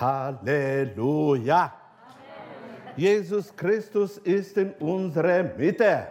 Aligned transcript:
Halleluja. 0.00 1.72
Jesus 2.96 3.54
Christus 3.54 4.18
ist 4.18 4.56
in 4.56 4.72
unserer 4.80 5.44
Mitte. 5.56 6.08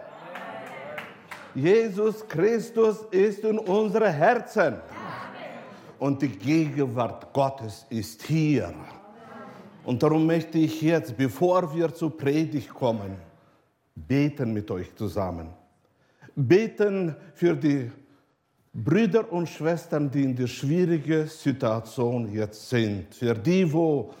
Jesus 1.54 2.26
Christus 2.26 3.04
ist 3.10 3.44
in 3.44 3.58
unseren 3.58 4.12
Herzen. 4.12 4.76
Und 5.98 6.22
die 6.22 6.28
Gegenwart 6.28 7.32
Gottes 7.32 7.84
ist 7.90 8.22
hier. 8.22 8.72
Und 9.84 10.02
darum 10.02 10.26
möchte 10.26 10.58
ich 10.58 10.80
jetzt, 10.82 11.16
bevor 11.16 11.74
wir 11.74 11.92
zur 11.92 12.16
Predigt 12.16 12.72
kommen, 12.72 13.16
beten 13.94 14.52
mit 14.52 14.70
euch 14.70 14.94
zusammen. 14.94 15.48
Beten 16.36 17.16
für 17.34 17.56
die 17.56 17.90
Brüder 18.72 19.32
und 19.32 19.48
Schwestern, 19.48 20.10
die 20.10 20.22
in 20.22 20.36
der 20.36 20.46
schwierigen 20.46 21.26
Situation 21.26 22.30
jetzt 22.32 22.68
sind, 22.68 23.14
für 23.14 23.34
die, 23.34 23.72
wo 23.72 24.12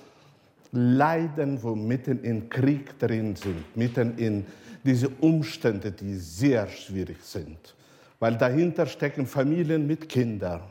leiden, 0.72 1.62
wo 1.62 1.74
mitten 1.74 2.22
in 2.22 2.48
Krieg 2.48 2.98
drin 2.98 3.36
sind, 3.36 3.76
mitten 3.76 4.16
in 4.16 4.46
diese 4.84 5.08
Umstände, 5.08 5.92
die 5.92 6.16
sehr 6.16 6.66
schwierig 6.68 7.18
sind. 7.22 7.74
Weil 8.18 8.36
dahinter 8.36 8.86
stecken 8.86 9.26
Familien 9.26 9.86
mit 9.86 10.08
Kindern, 10.08 10.62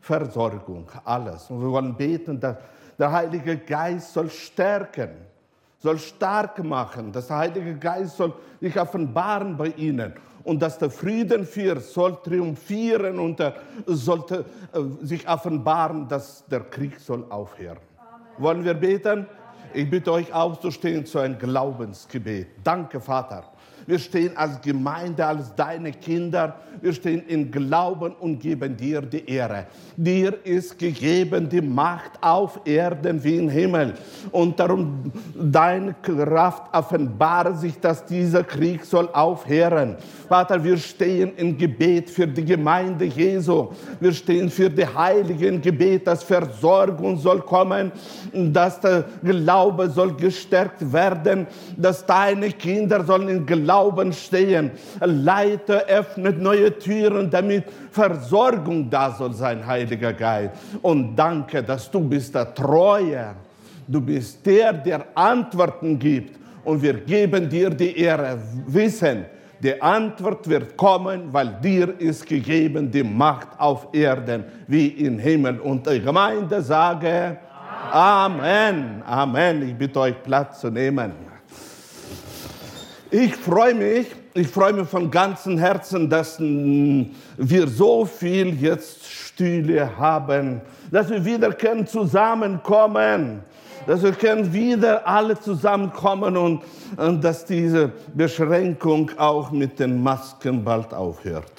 Versorgung, 0.00 0.90
alles. 1.04 1.50
Und 1.50 1.60
wir 1.60 1.70
wollen 1.70 1.94
beten, 1.96 2.40
dass 2.40 2.56
der 2.98 3.12
Heilige 3.12 3.58
Geist 3.58 4.12
soll 4.12 4.30
stärken, 4.30 5.10
soll 5.78 5.98
stark 5.98 6.62
machen. 6.64 7.12
dass 7.12 7.28
Der 7.28 7.36
Heilige 7.36 7.76
Geist 7.76 8.16
soll 8.16 8.32
sich 8.60 8.78
offenbaren 8.78 9.56
bei 9.56 9.68
ihnen 9.76 10.14
und 10.44 10.60
dass 10.60 10.78
der 10.78 10.90
Frieden 10.90 11.44
für 11.44 11.80
soll 11.80 12.16
triumphieren 12.22 13.18
und 13.18 13.40
er 13.40 13.54
sollte 13.86 14.44
äh, 14.72 15.04
sich 15.04 15.28
offenbaren, 15.28 16.08
dass 16.08 16.44
der 16.46 16.60
Krieg 16.60 16.98
soll 17.00 17.24
aufhören. 17.30 17.78
Amen. 17.96 18.26
Wollen 18.38 18.64
wir 18.64 18.74
beten? 18.74 19.26
Ich 19.74 19.88
bitte 19.88 20.12
euch 20.12 20.32
aufzustehen 20.32 21.04
zu 21.04 21.18
einem 21.18 21.38
Glaubensgebet. 21.38 22.48
Danke, 22.64 23.00
Vater. 23.00 23.44
Wir 23.88 23.98
stehen 23.98 24.36
als 24.36 24.60
Gemeinde, 24.60 25.24
als 25.24 25.54
deine 25.54 25.92
Kinder. 25.92 26.56
Wir 26.82 26.92
stehen 26.92 27.22
in 27.26 27.50
Glauben 27.50 28.12
und 28.20 28.38
geben 28.38 28.76
dir 28.76 29.00
die 29.00 29.26
Ehre. 29.26 29.64
Dir 29.96 30.44
ist 30.44 30.78
gegeben 30.78 31.48
die 31.48 31.62
Macht 31.62 32.12
auf 32.20 32.60
Erden 32.66 33.24
wie 33.24 33.38
im 33.38 33.48
Himmel. 33.48 33.94
Und 34.30 34.60
darum 34.60 35.10
deine 35.34 35.94
Kraft 36.02 36.64
offenbare 36.70 37.56
sich, 37.56 37.80
dass 37.80 38.04
dieser 38.04 38.44
Krieg 38.44 38.84
soll 38.84 39.08
aufhören. 39.10 39.96
Vater, 40.28 40.62
wir 40.62 40.76
stehen 40.76 41.32
im 41.38 41.56
Gebet 41.56 42.10
für 42.10 42.26
die 42.26 42.44
Gemeinde 42.44 43.06
Jesu. 43.06 43.68
Wir 43.98 44.12
stehen 44.12 44.50
für 44.50 44.68
die 44.68 44.86
Heiligen 44.86 45.62
Gebet, 45.62 46.06
dass 46.06 46.22
Versorgung 46.22 47.16
soll 47.16 47.40
kommen, 47.40 47.90
dass 48.34 48.80
der 48.80 49.06
Glaube 49.24 49.88
soll 49.88 50.12
gestärkt 50.12 50.92
werden, 50.92 51.46
dass 51.74 52.04
deine 52.04 52.50
Kinder 52.50 53.02
sollen 53.02 53.28
in 53.28 53.46
Glauben 53.46 53.77
Glauben 53.78 54.12
stehen. 54.12 54.72
Leiter 55.00 55.84
öffnet 55.86 56.40
neue 56.40 56.76
Türen, 56.76 57.30
damit 57.30 57.64
Versorgung 57.92 58.90
da 58.90 59.12
soll 59.12 59.32
sein, 59.32 59.64
Heiliger 59.64 60.12
Geist. 60.12 60.54
Und 60.82 61.14
danke, 61.14 61.62
dass 61.62 61.88
du 61.88 62.00
bist 62.00 62.34
der 62.34 62.52
Treue. 62.52 63.36
Du 63.86 64.00
bist 64.00 64.44
der, 64.44 64.72
der 64.72 65.04
Antworten 65.14 65.96
gibt. 65.96 66.36
Und 66.64 66.82
wir 66.82 66.94
geben 66.94 67.48
dir 67.48 67.70
die 67.70 67.96
Ehre. 67.96 68.38
Wissen, 68.66 69.26
die 69.62 69.80
Antwort 69.80 70.48
wird 70.48 70.76
kommen, 70.76 71.32
weil 71.32 71.56
dir 71.62 71.94
ist 72.00 72.26
gegeben 72.26 72.90
die 72.90 73.04
Macht 73.04 73.48
auf 73.58 73.86
Erden 73.92 74.42
wie 74.66 74.88
im 74.88 75.20
Himmel. 75.20 75.60
Und 75.60 75.86
die 75.86 76.00
Gemeinde 76.00 76.60
sage 76.62 77.38
Amen. 77.92 79.04
Amen. 79.06 79.68
Ich 79.68 79.76
bitte 79.76 80.00
euch 80.00 80.20
Platz 80.22 80.60
zu 80.60 80.68
nehmen. 80.68 81.27
Ich 83.10 83.34
freue 83.36 83.74
mich, 83.74 84.06
ich 84.34 84.48
freue 84.48 84.74
mich 84.74 84.86
von 84.86 85.10
ganzem 85.10 85.56
Herzen, 85.56 86.10
dass 86.10 86.38
wir 86.38 87.66
so 87.66 88.04
viel 88.04 88.60
jetzt 88.60 89.06
Stühle 89.06 89.96
haben, 89.96 90.60
dass 90.90 91.08
wir 91.08 91.24
wieder 91.24 91.50
können 91.54 91.86
zusammenkommen, 91.86 93.40
dass 93.86 94.02
wir 94.02 94.12
können 94.12 94.52
wieder 94.52 95.06
alle 95.08 95.40
zusammenkommen 95.40 96.36
und, 96.36 96.62
und 96.98 97.24
dass 97.24 97.46
diese 97.46 97.92
Beschränkung 98.12 99.10
auch 99.16 99.50
mit 99.52 99.78
den 99.78 100.02
Masken 100.02 100.62
bald 100.62 100.92
aufhört. 100.92 101.52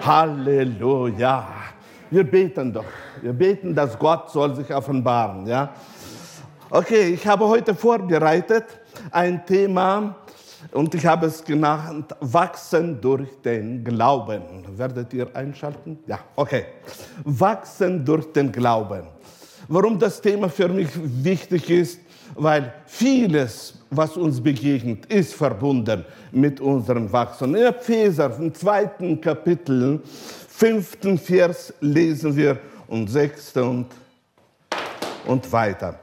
Halleluja. 0.00 1.48
Wir 2.10 2.24
beten 2.24 2.72
doch. 2.72 2.86
Wir 3.20 3.34
beten, 3.34 3.74
dass 3.74 3.98
Gott 3.98 4.30
soll 4.30 4.56
sich 4.56 4.74
offenbaren. 4.74 5.46
Ja? 5.46 5.74
Okay, 6.70 7.12
ich 7.12 7.26
habe 7.26 7.46
heute 7.46 7.74
vorbereitet 7.74 8.64
ein 9.10 9.44
Thema, 9.44 10.16
und 10.72 10.94
ich 10.94 11.06
habe 11.06 11.26
es 11.26 11.42
genannt, 11.42 12.14
wachsen 12.20 13.00
durch 13.00 13.28
den 13.44 13.84
Glauben. 13.84 14.42
Werdet 14.76 15.12
ihr 15.12 15.34
einschalten? 15.34 15.98
Ja, 16.06 16.20
okay. 16.36 16.64
Wachsen 17.24 18.04
durch 18.04 18.32
den 18.32 18.52
Glauben. 18.52 19.02
Warum 19.68 19.98
das 19.98 20.20
Thema 20.20 20.48
für 20.48 20.68
mich 20.68 20.88
wichtig 20.94 21.70
ist? 21.70 22.00
Weil 22.34 22.72
vieles, 22.86 23.74
was 23.90 24.16
uns 24.16 24.40
begegnet, 24.40 25.06
ist 25.06 25.34
verbunden 25.34 26.04
mit 26.30 26.60
unserem 26.60 27.10
Wachsen. 27.12 27.54
In 27.54 27.66
Epheser, 27.66 28.36
im 28.38 28.54
zweiten 28.54 29.20
Kapitel, 29.20 30.00
fünften 30.48 31.18
Vers 31.18 31.72
lesen 31.80 32.36
wir 32.36 32.58
und 32.86 33.08
sechsten 33.08 33.62
und, 33.62 33.86
und 35.26 35.52
weiter. 35.52 35.98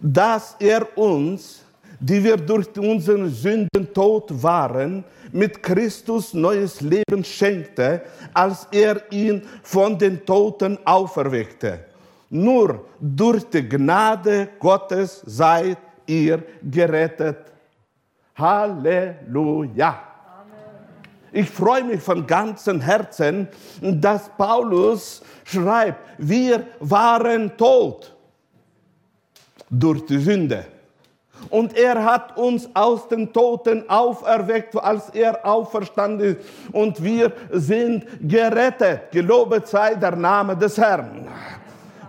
Dass 0.00 0.56
er 0.58 0.86
uns 0.96 1.62
die 2.00 2.22
wir 2.22 2.36
durch 2.36 2.68
unseren 2.78 3.28
Sünden 3.28 3.92
tot 3.92 4.30
waren, 4.42 5.04
mit 5.32 5.62
Christus 5.62 6.32
neues 6.32 6.80
Leben 6.80 7.24
schenkte, 7.24 8.02
als 8.32 8.66
er 8.70 9.02
ihn 9.12 9.42
von 9.62 9.98
den 9.98 10.24
Toten 10.24 10.78
auferweckte. 10.84 11.80
Nur 12.30 12.84
durch 13.00 13.44
die 13.44 13.68
Gnade 13.68 14.48
Gottes 14.58 15.22
seid 15.26 15.78
ihr 16.06 16.42
gerettet. 16.62 17.38
Halleluja. 18.36 20.02
Ich 21.32 21.50
freue 21.50 21.84
mich 21.84 22.00
von 22.00 22.26
ganzem 22.26 22.80
Herzen, 22.80 23.48
dass 23.80 24.30
Paulus 24.36 25.22
schreibt, 25.44 26.00
wir 26.18 26.66
waren 26.80 27.54
tot 27.56 28.14
durch 29.70 30.06
die 30.06 30.18
Sünde. 30.18 30.64
Und 31.50 31.76
er 31.76 32.04
hat 32.04 32.36
uns 32.36 32.68
aus 32.74 33.08
den 33.08 33.32
Toten 33.32 33.88
auferweckt, 33.88 34.76
als 34.76 35.08
er 35.10 35.44
auferstanden 35.46 36.36
ist. 36.36 36.48
Und 36.72 37.02
wir 37.02 37.32
sind 37.50 38.06
gerettet. 38.20 39.10
Gelobet 39.12 39.66
sei 39.66 39.94
der 39.94 40.16
Name 40.16 40.56
des 40.56 40.76
Herrn. 40.76 41.26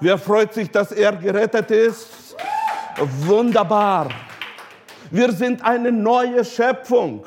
Wer 0.01 0.18
freut 0.18 0.53
sich, 0.53 0.69
dass 0.72 0.91
er 0.91 1.13
gerettet 1.13 1.72
ist? 1.72 2.35
Wunderbar. 3.22 4.09
Wir 5.12 5.31
sind 5.31 5.63
eine 5.63 5.91
neue 5.91 6.44
Schöpfung. 6.44 7.25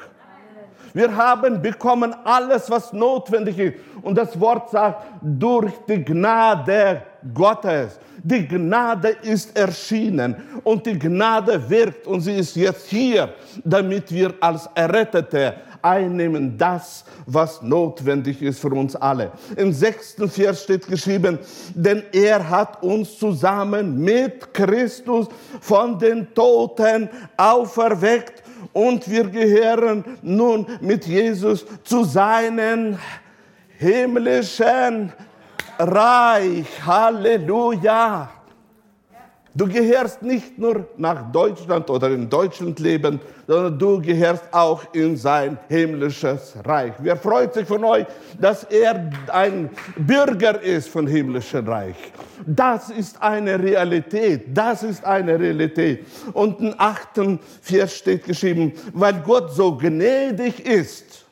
Wir 0.95 1.15
haben 1.17 1.63
bekommen 1.63 2.15
alles, 2.25 2.71
was 2.71 2.93
notwendig 2.93 3.59
ist. 3.59 3.75
Und 4.03 4.17
das 4.17 4.39
Wort 4.39 4.71
sagt, 4.71 5.05
durch 5.23 5.73
die 5.89 6.05
Gnade 6.05 7.03
Gottes. 7.35 7.99
Die 8.23 8.47
Gnade 8.47 9.17
ist 9.23 9.57
erschienen 9.57 10.37
und 10.63 10.87
die 10.87 10.99
Gnade 10.99 11.69
wirkt 11.69 12.07
und 12.07 12.21
sie 12.21 12.35
ist 12.35 12.55
jetzt 12.55 12.89
hier, 12.89 13.35
damit 13.65 14.13
wir 14.13 14.35
als 14.41 14.69
Errettete 14.75 15.55
einnehmen 15.83 16.57
das, 16.57 17.05
was 17.27 17.61
notwendig 17.63 18.41
ist 18.41 18.61
für 18.61 18.71
uns 18.71 18.95
alle. 18.97 19.33
Im 19.57 19.73
sechsten 19.73 20.31
Vers 20.31 20.63
steht 20.63 20.87
geschrieben, 20.87 21.39
denn 21.75 22.05
er 22.13 22.49
hat 22.49 22.83
uns 22.83 23.19
zusammen 23.19 23.99
mit 23.99 24.55
Christus 24.55 25.27
von 25.61 25.99
den 25.99 26.33
Toten 26.35 27.11
auferweckt 27.37 28.43
und 28.73 29.11
wir 29.11 29.25
gehören 29.25 30.05
nun 30.23 30.67
mit 30.81 31.07
Jesus 31.07 31.67
zu 31.83 32.05
seinen 32.05 32.99
himmlischen 33.79 35.13
Reich. 35.83 36.67
Halleluja. 36.87 38.31
Du 39.55 39.69
gehörst 39.69 40.23
nicht 40.23 40.59
nur 40.59 40.87
nach 40.97 41.31
Deutschland 41.31 41.91
oder 41.91 42.09
in 42.11 42.29
Deutschland 42.31 42.79
leben, 42.79 43.21
sondern 43.47 43.79
du 43.79 44.01
gehörst 44.01 44.45
auch 44.51 44.83
in 44.95 45.15
sein 45.15 45.59
himmlisches 45.69 46.55
Reich. 46.65 46.95
Wer 47.01 47.19
freut 47.19 47.53
sich 47.53 47.69
von 47.69 47.85
euch, 47.85 48.07
dass 48.41 48.65
er 48.65 49.11
ein 49.31 49.69
Bürger 49.99 50.59
ist 50.63 50.89
von 50.89 51.07
himmlischen 51.07 51.69
Reich? 51.69 51.97
Das 52.47 52.89
ist 52.89 53.21
eine 53.21 53.63
Realität. 53.63 54.57
Das 54.57 54.83
ist 54.83 55.05
eine 55.05 55.39
Realität. 55.39 56.07
Und 56.33 56.59
im 56.61 56.75
achten 56.79 57.39
Vers 57.61 57.95
steht 57.99 58.25
geschrieben, 58.25 58.73
weil 58.95 59.21
Gott 59.21 59.53
so 59.53 59.77
gnädig 59.77 60.65
ist, 60.65 61.27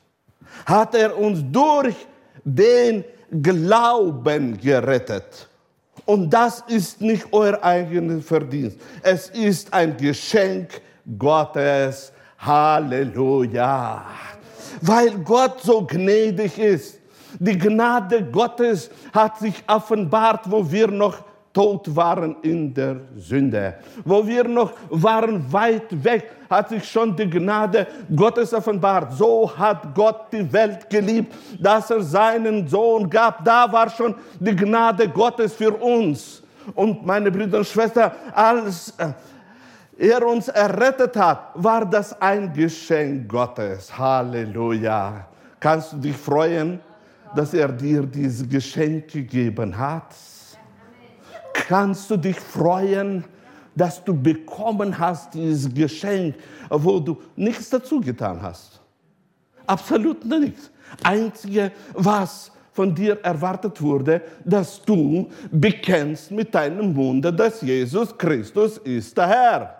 hat 0.67 0.95
er 0.95 1.19
uns 1.19 1.41
durch 1.51 1.97
den 2.45 3.03
Glauben 3.31 4.59
gerettet 4.59 5.49
Und 6.05 6.31
das 6.31 6.65
ist 6.67 7.01
nicht 7.01 7.27
euer 7.33 7.63
eigenes 7.63 8.25
Verdienst. 8.25 8.79
Es 9.03 9.29
ist 9.31 9.73
ein 9.73 9.97
Geschenk 9.97 10.81
Gottes. 11.19 12.13
Halleluja. 12.39 14.07
Weil 14.81 15.11
Gott 15.19 15.61
so 15.63 15.87
gnädig 15.87 16.59
ist. 16.59 16.99
Die 17.39 17.57
Gnade 17.57 18.25
Gottes 18.25 18.91
hat 19.13 19.39
sich 19.39 19.63
offenbart, 19.67 20.51
wo 20.51 20.69
wir 20.69 20.89
noch 20.89 21.23
tot 21.53 21.95
waren 21.95 22.37
in 22.43 22.73
der 22.73 22.97
Sünde. 23.17 23.75
Wo 24.05 24.27
wir 24.27 24.45
noch 24.45 24.73
waren 24.89 25.53
weit 25.53 26.05
weg, 26.05 26.31
hat 26.49 26.69
sich 26.69 26.85
schon 26.89 27.15
die 27.17 27.29
Gnade 27.29 27.87
Gottes 28.15 28.53
offenbart. 28.55 29.13
So 29.13 29.51
hat 29.57 29.95
Gott 29.95 30.33
die 30.33 30.53
Welt 30.53 30.89
geliebt, 30.89 31.35
dass 31.61 31.91
er 31.91 32.03
seinen 32.03 32.67
Sohn 32.69 33.09
gab. 33.09 33.45
Da 33.45 33.71
war 33.71 33.89
schon 33.91 34.15
die 34.39 34.55
Gnade 34.55 35.09
Gottes 35.09 35.55
für 35.55 35.73
uns. 35.73 36.43
Und 36.75 37.05
meine 37.05 37.31
Brüder 37.31 37.59
und 37.59 37.67
Schwestern, 37.67 38.13
als 38.33 38.95
äh, 38.99 39.13
er 39.99 40.27
uns 40.27 40.49
errettet 40.49 41.17
hat, 41.17 41.51
war 41.55 41.85
das 41.85 42.21
ein 42.21 42.53
Geschenk 42.53 43.29
Gottes. 43.29 43.97
Halleluja. 43.97 45.27
Kannst 45.59 45.93
du 45.93 45.97
dich 45.99 46.17
freuen, 46.17 46.81
dass 47.35 47.55
er 47.55 47.69
dir 47.69 48.03
dieses 48.03 48.49
Geschenk 48.49 49.09
gegeben 49.09 49.77
hat? 49.77 50.15
Kannst 51.71 52.11
du 52.11 52.17
dich 52.17 52.41
freuen, 52.41 53.23
dass 53.77 54.03
du 54.03 54.13
bekommen 54.13 54.99
hast 54.99 55.35
dieses 55.35 55.73
Geschenk, 55.73 56.35
wo 56.69 56.99
du 56.99 57.17
nichts 57.37 57.71
dazu 57.71 58.01
getan 58.01 58.43
hast. 58.43 58.81
Absolut 59.69 60.25
nichts. 60.25 60.69
Einzige, 61.05 61.71
was 61.95 62.51
von 62.73 62.93
dir 62.93 63.21
erwartet 63.23 63.81
wurde, 63.81 64.21
dass 64.45 64.83
du 64.83 65.31
bekennst 65.53 66.33
mit 66.33 66.53
deinem 66.53 66.93
Munde, 66.93 67.33
dass 67.33 67.63
Jesus 67.63 68.19
Christus 68.19 68.79
ist 68.79 69.17
der 69.17 69.29
Herr 69.29 69.80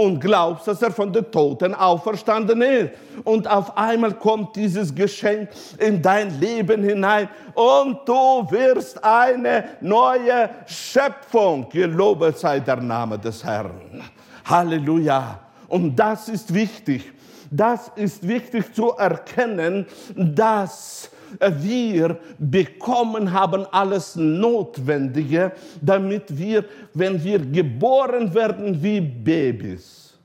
und 0.00 0.18
glaubst, 0.18 0.66
dass 0.66 0.80
er 0.80 0.90
von 0.90 1.12
den 1.12 1.30
Toten 1.30 1.74
auferstanden 1.74 2.62
ist. 2.62 2.90
Und 3.24 3.46
auf 3.46 3.76
einmal 3.76 4.14
kommt 4.14 4.56
dieses 4.56 4.94
Geschenk 4.94 5.50
in 5.78 6.00
dein 6.00 6.40
Leben 6.40 6.82
hinein 6.82 7.28
und 7.54 7.98
du 8.06 8.50
wirst 8.50 9.02
eine 9.04 9.64
neue 9.80 10.48
Schöpfung. 10.66 11.68
Gelobet 11.68 12.38
sei 12.38 12.60
der 12.60 12.76
Name 12.76 13.18
des 13.18 13.44
Herrn. 13.44 14.02
Halleluja. 14.46 15.38
Und 15.68 15.94
das 15.94 16.30
ist 16.30 16.52
wichtig. 16.54 17.12
Das 17.50 17.90
ist 17.94 18.26
wichtig 18.26 18.72
zu 18.74 18.92
erkennen, 18.92 19.86
dass 20.16 21.10
wir 21.38 22.18
bekommen 22.38 23.32
haben 23.32 23.66
alles 23.70 24.16
Notwendige, 24.16 25.52
damit 25.80 26.36
wir, 26.36 26.64
wenn 26.94 27.22
wir 27.22 27.38
geboren 27.38 28.32
werden 28.34 28.82
wie 28.82 29.00
Babys, 29.00 30.18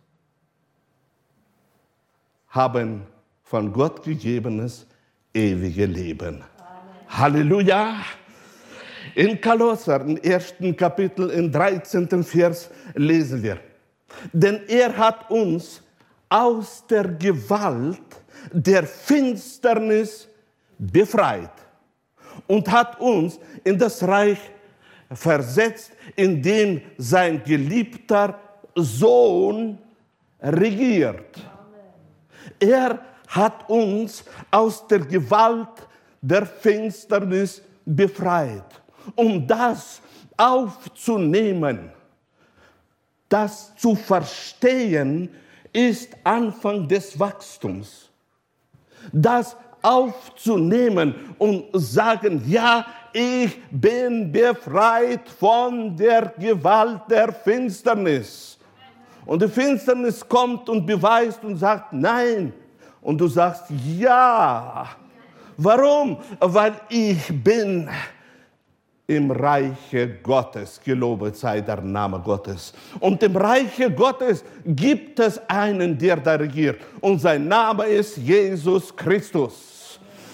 haben 2.49 3.03
von 3.43 3.71
Gott 3.71 4.03
gegebenes 4.03 4.87
ewige 5.33 5.85
Leben. 5.85 6.35
Amen. 6.35 6.43
Halleluja! 7.07 7.95
In 9.13 9.39
Kolosser, 9.39 10.01
im 10.01 10.17
ersten 10.17 10.75
Kapitel, 10.75 11.29
im 11.29 11.51
13. 11.51 12.23
Vers 12.23 12.69
lesen 12.95 13.41
wir, 13.43 13.59
denn 14.33 14.61
er 14.67 14.95
hat 14.97 15.29
uns 15.29 15.81
aus 16.27 16.83
der 16.89 17.07
Gewalt 17.09 18.01
der 18.51 18.83
Finsternis 18.83 20.27
befreit 20.77 21.51
und 22.47 22.69
hat 22.69 22.99
uns 22.99 23.39
in 23.63 23.77
das 23.77 24.03
Reich 24.03 24.39
versetzt, 25.11 25.91
in 26.15 26.41
dem 26.41 26.81
sein 26.97 27.43
geliebter 27.43 28.39
Sohn 28.75 29.77
regiert. 30.41 31.41
Er 32.59 32.99
hat 33.27 33.69
uns 33.69 34.23
aus 34.51 34.87
der 34.87 34.99
Gewalt 34.99 35.87
der 36.21 36.45
Finsternis 36.45 37.61
befreit. 37.85 38.81
Um 39.15 39.45
das 39.45 40.01
aufzunehmen, 40.37 41.91
das 43.29 43.75
zu 43.75 43.95
verstehen, 43.95 45.29
ist 45.71 46.15
Anfang 46.23 46.87
des 46.87 47.19
Wachstums. 47.19 48.09
Das 49.11 49.55
aufzunehmen 49.85 51.13
und 51.37 51.65
sagen, 51.73 52.41
ja, 52.47 52.85
ich 53.13 53.57
bin 53.71 54.31
befreit 54.31 55.29
von 55.29 55.95
der 55.95 56.33
Gewalt 56.37 57.01
der 57.09 57.31
Finsternis. 57.31 58.57
Und 59.25 59.41
die 59.41 59.47
Finsternis 59.47 60.27
kommt 60.27 60.67
und 60.69 60.85
beweist 60.85 61.43
und 61.43 61.57
sagt 61.57 61.93
nein. 61.93 62.51
Und 63.01 63.19
du 63.19 63.27
sagst 63.27 63.65
ja. 63.97 64.87
Warum? 65.57 66.17
Weil 66.39 66.73
ich 66.89 67.19
bin 67.43 67.87
im 69.07 69.31
Reiche 69.31 70.17
Gottes. 70.21 70.81
Gelobet 70.83 71.35
sei 71.37 71.61
der 71.61 71.81
Name 71.81 72.19
Gottes. 72.19 72.73
Und 72.99 73.21
im 73.23 73.35
Reiche 73.35 73.91
Gottes 73.91 74.43
gibt 74.65 75.19
es 75.19 75.39
einen, 75.47 75.97
der 75.97 76.17
da 76.17 76.35
regiert. 76.35 76.81
Und 76.99 77.21
sein 77.21 77.47
Name 77.47 77.85
ist 77.85 78.17
Jesus 78.17 78.95
Christus. 78.95 79.74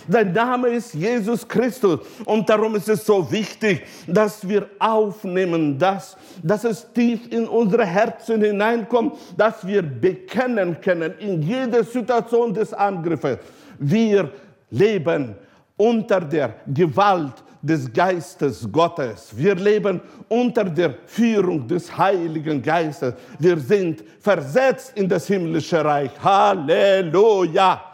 Sein 0.07 0.33
Name 0.33 0.69
ist 0.69 0.93
Jesus 0.93 1.47
Christus. 1.47 1.99
Und 2.25 2.49
darum 2.49 2.75
ist 2.75 2.89
es 2.89 3.05
so 3.05 3.29
wichtig, 3.31 3.83
dass 4.07 4.47
wir 4.47 4.67
aufnehmen, 4.79 5.77
dass, 5.77 6.17
dass 6.41 6.63
es 6.63 6.91
tief 6.93 7.31
in 7.31 7.47
unsere 7.47 7.85
Herzen 7.85 8.41
hineinkommt, 8.41 9.15
dass 9.37 9.65
wir 9.65 9.81
bekennen 9.81 10.79
können 10.81 11.13
in 11.19 11.41
jeder 11.41 11.83
Situation 11.83 12.53
des 12.53 12.73
Angriffes. 12.73 13.37
Wir 13.79 14.31
leben 14.69 15.35
unter 15.77 16.21
der 16.21 16.55
Gewalt 16.67 17.33
des 17.61 17.91
Geistes 17.91 18.67
Gottes. 18.71 19.31
Wir 19.35 19.55
leben 19.55 20.01
unter 20.27 20.63
der 20.63 20.95
Führung 21.05 21.67
des 21.67 21.95
Heiligen 21.95 22.61
Geistes. 22.61 23.13
Wir 23.37 23.57
sind 23.57 24.03
versetzt 24.19 24.93
in 24.95 25.07
das 25.07 25.27
himmlische 25.27 25.83
Reich. 25.83 26.11
Halleluja! 26.23 27.90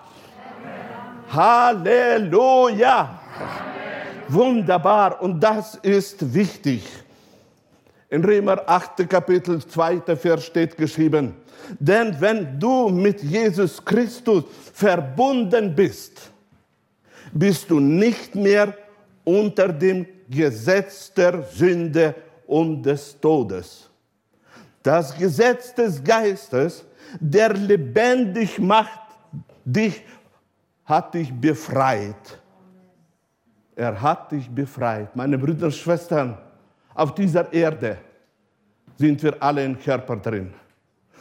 Halleluja. 1.29 3.19
Wunderbar. 4.29 5.21
Und 5.21 5.39
das 5.39 5.75
ist 5.75 6.33
wichtig. 6.33 6.83
In 8.09 8.23
Römer 8.23 8.61
8. 8.65 9.09
Kapitel 9.09 9.65
2. 9.65 10.15
Vers 10.15 10.45
steht 10.45 10.77
geschrieben, 10.77 11.33
denn 11.79 12.15
wenn 12.19 12.59
du 12.59 12.87
mit 12.89 13.21
Jesus 13.21 13.83
Christus 13.83 14.45
verbunden 14.73 15.75
bist, 15.75 16.31
bist 17.33 17.69
du 17.69 17.79
nicht 17.79 18.33
mehr 18.35 18.73
unter 19.25 19.67
dem 19.67 20.05
Gesetz 20.29 21.13
der 21.13 21.43
Sünde 21.43 22.15
und 22.45 22.83
des 22.83 23.19
Todes. 23.19 23.89
Das 24.81 25.17
Gesetz 25.17 25.75
des 25.75 26.01
Geistes, 26.01 26.85
der 27.19 27.53
lebendig 27.53 28.57
macht 28.57 29.01
dich 29.65 30.01
hat 30.87 31.13
dich 31.13 31.33
befreit. 31.33 32.39
Er 33.75 34.01
hat 34.01 34.31
dich 34.31 34.49
befreit. 34.49 35.15
Meine 35.15 35.37
Brüder 35.37 35.65
und 35.65 35.75
Schwestern, 35.75 36.37
auf 36.95 37.13
dieser 37.13 37.51
Erde 37.53 37.97
sind 38.97 39.21
wir 39.21 39.35
alle 39.43 39.63
im 39.63 39.77
Körper 39.77 40.15
drin. 40.15 40.51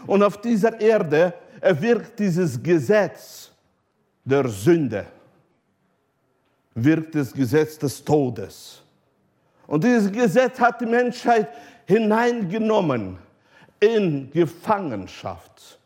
Und 0.06 0.22
auf 0.22 0.40
dieser 0.40 0.80
Erde 0.80 1.34
wirkt 1.60 2.18
dieses 2.18 2.62
Gesetz 2.62 3.50
der 4.24 4.48
Sünde, 4.48 5.04
wirkt 6.74 7.14
das 7.14 7.32
Gesetz 7.32 7.76
des 7.76 8.02
Todes. 8.02 8.82
Und 9.66 9.82
dieses 9.82 10.10
Gesetz 10.12 10.60
hat 10.60 10.80
die 10.80 10.86
Menschheit 10.86 11.48
hineingenommen 11.86 13.18
in 13.80 14.30
Gefangenschaft. 14.30 15.78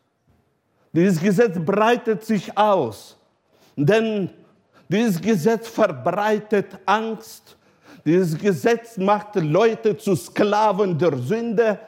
Dieses 0.92 1.20
Gesetz 1.20 1.58
breitet 1.58 2.22
sich 2.24 2.56
aus 2.56 3.16
denn 3.76 4.30
dieses 4.88 5.20
Gesetz 5.20 5.68
verbreitet 5.68 6.78
Angst. 6.84 7.56
Dieses 8.04 8.36
Gesetz 8.36 8.96
macht 8.96 9.36
Leute 9.36 9.96
zu 9.96 10.16
Sklaven 10.16 10.98
der 10.98 11.16
Sünde. 11.18 11.78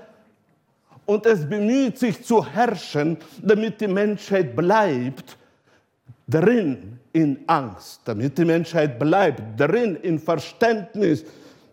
Und 1.04 1.26
es 1.26 1.48
bemüht 1.48 1.98
sich 1.98 2.24
zu 2.24 2.44
herrschen, 2.44 3.16
damit 3.42 3.80
die 3.80 3.88
Menschheit 3.88 4.54
bleibt 4.54 5.36
drin 6.28 6.98
in 7.12 7.38
Angst, 7.46 8.00
damit 8.04 8.38
die 8.38 8.44
Menschheit 8.44 8.98
bleibt 8.98 9.42
drin 9.58 9.96
in 9.96 10.18
Verständnis, 10.18 11.24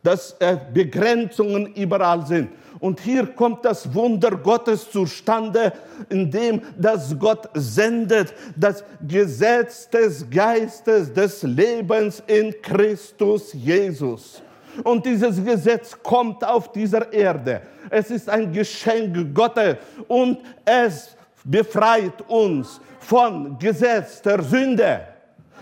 dass 0.03 0.35
Begrenzungen 0.73 1.73
überall 1.73 2.25
sind. 2.25 2.49
Und 2.79 2.99
hier 3.01 3.25
kommt 3.27 3.65
das 3.65 3.93
Wunder 3.93 4.31
Gottes 4.31 4.89
zustande, 4.89 5.73
indem 6.07 6.61
das 6.77 7.17
Gott 7.17 7.49
sendet 7.53 8.33
das 8.55 8.83
Gesetz 9.05 9.89
des 9.89 10.29
Geistes 10.29 11.11
des 11.11 11.43
Lebens 11.43 12.23
in 12.25 12.53
Christus 12.61 13.51
Jesus. 13.53 14.41
Und 14.83 15.05
dieses 15.05 15.43
Gesetz 15.43 15.97
kommt 16.01 16.43
auf 16.45 16.71
dieser 16.71 17.11
Erde. 17.11 17.61
Es 17.89 18.11
ist 18.11 18.29
ein 18.29 18.51
Geschenk 18.53 19.33
Gottes 19.33 19.75
und 20.07 20.39
es 20.63 21.17
befreit 21.43 22.21
uns 22.29 22.79
von 22.99 23.57
Gesetz 23.57 24.21
der 24.21 24.41
Sünde. 24.41 25.01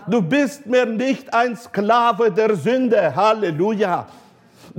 Du 0.07 0.21
bist 0.21 0.65
mehr 0.65 0.85
nicht 0.85 1.33
ein 1.33 1.55
Sklave 1.55 2.31
der 2.31 2.55
Sünde. 2.55 3.15
Halleluja. 3.15 4.07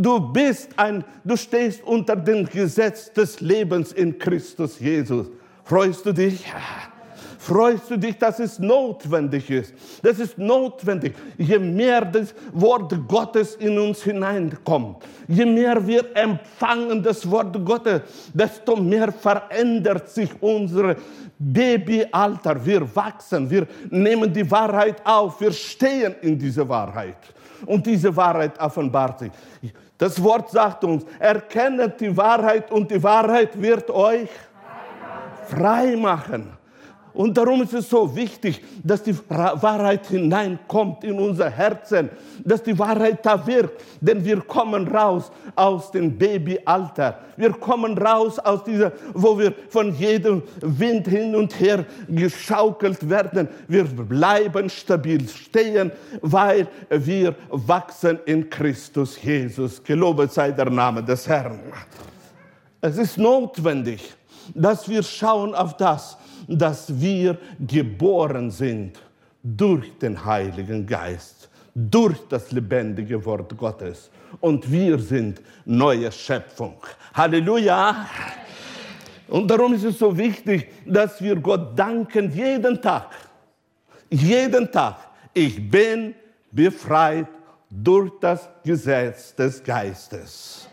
Du 0.00 0.20
bist 0.20 0.70
ein, 0.76 1.04
du 1.24 1.36
stehst 1.36 1.82
unter 1.82 2.14
dem 2.14 2.46
Gesetz 2.46 3.12
des 3.12 3.40
Lebens 3.40 3.92
in 3.92 4.16
Christus 4.16 4.78
Jesus. 4.78 5.26
Freust 5.64 6.06
du 6.06 6.12
dich? 6.12 6.44
Freust 7.40 7.90
du 7.90 7.98
dich, 7.98 8.16
dass 8.16 8.38
es 8.38 8.60
notwendig 8.60 9.50
ist? 9.50 9.74
Das 10.02 10.20
ist 10.20 10.38
notwendig. 10.38 11.14
Je 11.36 11.58
mehr 11.58 12.04
das 12.04 12.32
Wort 12.52 12.94
Gottes 13.08 13.56
in 13.56 13.76
uns 13.76 14.02
hineinkommt, 14.02 14.98
je 15.26 15.44
mehr 15.44 15.84
wir 15.84 16.04
empfangen 16.14 17.02
das 17.02 17.28
Wort 17.28 17.56
Gottes, 17.64 18.02
desto 18.32 18.76
mehr 18.76 19.10
verändert 19.10 20.10
sich 20.10 20.30
unser 20.40 20.94
Babyalter. 21.38 22.64
Wir 22.64 22.94
wachsen, 22.94 23.50
wir 23.50 23.66
nehmen 23.90 24.32
die 24.32 24.48
Wahrheit 24.48 25.04
auf, 25.04 25.40
wir 25.40 25.52
stehen 25.52 26.14
in 26.20 26.38
dieser 26.38 26.68
Wahrheit. 26.68 27.16
Und 27.66 27.84
diese 27.84 28.14
Wahrheit 28.14 28.60
offenbart 28.60 29.18
sich. 29.18 29.32
Das 29.98 30.22
Wort 30.22 30.50
sagt 30.50 30.84
uns, 30.84 31.04
erkennet 31.18 32.00
die 32.00 32.16
Wahrheit 32.16 32.70
und 32.70 32.90
die 32.90 33.02
Wahrheit 33.02 33.60
wird 33.60 33.90
euch 33.90 34.30
frei 35.48 35.96
machen. 35.96 36.57
Und 37.14 37.36
darum 37.36 37.62
ist 37.62 37.72
es 37.72 37.88
so 37.88 38.14
wichtig, 38.14 38.62
dass 38.84 39.02
die 39.02 39.16
Wahrheit 39.28 40.06
hineinkommt 40.06 41.04
in 41.04 41.18
unser 41.18 41.50
Herzen, 41.50 42.10
dass 42.44 42.62
die 42.62 42.78
Wahrheit 42.78 43.24
da 43.24 43.44
wirkt, 43.46 43.82
denn 44.00 44.24
wir 44.24 44.40
kommen 44.40 44.86
raus 44.88 45.30
aus 45.56 45.90
dem 45.90 46.16
Babyalter. 46.16 47.18
Wir 47.36 47.52
kommen 47.52 47.96
raus 47.98 48.38
aus 48.38 48.62
dieser, 48.64 48.92
wo 49.14 49.38
wir 49.38 49.52
von 49.68 49.94
jedem 49.94 50.42
Wind 50.60 51.08
hin 51.08 51.34
und 51.34 51.58
her 51.58 51.84
geschaukelt 52.08 53.08
werden. 53.08 53.48
Wir 53.66 53.84
bleiben 53.84 54.70
stabil 54.70 55.28
stehen, 55.28 55.92
weil 56.20 56.68
wir 56.90 57.34
wachsen 57.50 58.18
in 58.26 58.48
Christus 58.48 59.20
Jesus. 59.22 59.82
Gelobet 59.82 60.32
sei 60.32 60.52
der 60.52 60.70
Name 60.70 61.02
des 61.02 61.28
Herrn. 61.28 61.58
Es 62.80 62.96
ist 62.96 63.18
notwendig, 63.18 64.14
dass 64.54 64.88
wir 64.88 65.02
schauen 65.02 65.54
auf 65.54 65.76
das, 65.76 66.16
dass 66.48 66.98
wir 67.00 67.38
geboren 67.60 68.50
sind 68.50 68.98
durch 69.42 69.96
den 69.98 70.24
Heiligen 70.24 70.86
Geist, 70.86 71.48
durch 71.74 72.18
das 72.28 72.50
lebendige 72.50 73.24
Wort 73.24 73.56
Gottes. 73.56 74.10
Und 74.40 74.70
wir 74.70 74.98
sind 74.98 75.40
neue 75.64 76.10
Schöpfung. 76.10 76.76
Halleluja! 77.14 78.06
Und 79.28 79.50
darum 79.50 79.74
ist 79.74 79.84
es 79.84 79.98
so 79.98 80.16
wichtig, 80.16 80.68
dass 80.86 81.20
wir 81.20 81.36
Gott 81.36 81.78
danken 81.78 82.32
jeden 82.34 82.80
Tag. 82.80 83.10
Jeden 84.10 84.72
Tag. 84.72 84.96
Ich 85.34 85.70
bin 85.70 86.14
befreit 86.50 87.28
durch 87.70 88.10
das 88.20 88.48
Gesetz 88.64 89.34
des 89.34 89.62
Geistes. 89.62 90.66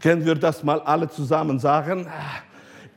Können 0.00 0.24
wir 0.24 0.34
das 0.34 0.62
mal 0.62 0.80
alle 0.80 1.08
zusammen 1.10 1.58
sagen? 1.58 2.06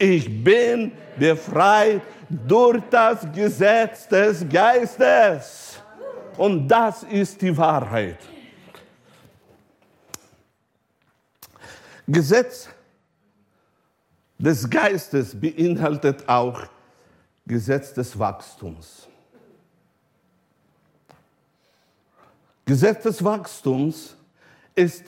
Ich 0.04 0.44
bin 0.44 0.92
befreit 1.18 2.02
durch 2.28 2.84
das 2.90 3.26
Gesetz 3.32 4.06
des 4.06 4.46
Geistes. 4.50 5.82
Und 6.36 6.68
das 6.68 7.04
ist 7.04 7.42
die 7.42 7.56
Wahrheit. 7.56 8.18
Gesetz 12.06 12.68
des 14.38 14.70
Geistes 14.70 15.40
beinhaltet 15.40 16.28
auch 16.28 16.64
Gesetz 17.48 17.94
des 17.94 18.20
Wachstums. 18.20 19.08
Gesetz 22.66 23.04
des 23.04 23.24
Wachstums 23.24 24.18
ist 24.76 25.06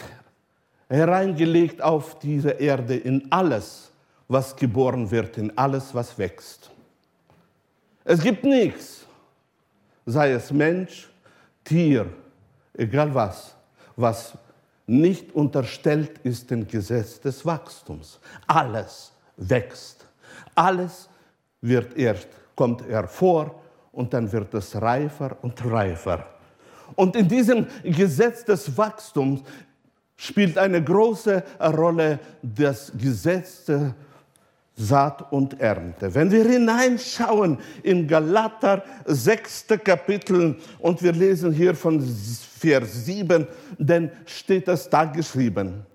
hereingelegt 0.88 1.82
auf 1.82 2.18
diese 2.20 2.52
Erde 2.52 2.96
in 2.96 3.30
alles, 3.30 3.92
was 4.27 4.55
geboren 4.55 5.10
wird, 5.10 5.38
in 5.38 5.55
alles, 5.58 5.94
was 5.94 6.17
wächst. 6.17 6.72
Es 8.03 8.22
gibt 8.22 8.44
nichts, 8.44 9.05
sei 10.05 10.32
es 10.32 10.51
Mensch, 10.51 11.10
Tier, 11.63 12.08
egal 12.74 13.13
was, 13.13 13.55
was 13.96 14.38
nicht 14.86 15.34
unterstellt 15.34 16.20
ist 16.24 16.51
dem 16.51 16.67
Gesetz 16.67 17.20
des 17.20 17.44
Wachstums. 17.46 18.20
Alles 18.46 19.12
wächst. 19.38 20.05
Alles 20.53 21.10
wird 21.62 21.98
erst, 21.98 22.27
kommt 22.55 22.88
hervor 22.88 23.60
und 23.91 24.13
dann 24.13 24.32
wird 24.32 24.53
es 24.53 24.79
reifer 24.79 25.36
und 25.41 25.65
reifer. 25.65 26.27
Und 26.96 27.15
in 27.15 27.27
diesem 27.27 27.65
Gesetz 27.84 28.46
des 28.46 28.77
Wachstums 28.77 29.41
spielt 30.15 30.58
eine 30.58 30.84
große 30.84 31.44
Rolle 31.60 32.20
das 32.41 32.91
Gesetz 32.96 33.65
Saat 34.77 35.32
und 35.32 35.60
Ernte. 35.62 36.13
Wenn 36.13 36.29
wir 36.32 36.44
hineinschauen 36.44 37.60
in 37.82 38.08
Galater 38.08 38.84
6. 39.05 39.67
Kapitel 39.84 40.58
und 40.79 41.01
wir 41.01 41.13
lesen 41.13 41.53
hier 41.53 41.74
von 41.74 42.01
Vers 42.01 43.05
7, 43.05 43.48
dann 43.79 44.12
steht 44.25 44.67
es 44.67 44.89
da 44.89 45.05
geschrieben, 45.05 45.86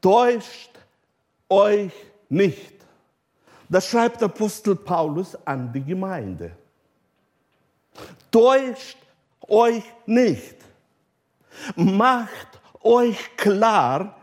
täuscht 0.00 0.70
euch 1.48 1.92
nicht. 2.28 2.74
Das 3.68 3.88
schreibt 3.88 4.22
Apostel 4.22 4.74
Paulus 4.76 5.36
an 5.44 5.72
die 5.72 5.84
Gemeinde. 5.84 6.52
Täuscht 8.32 8.98
euch 9.48 9.84
nicht. 10.06 10.56
Macht 11.76 12.60
euch 12.82 13.36
klar, 13.36 14.16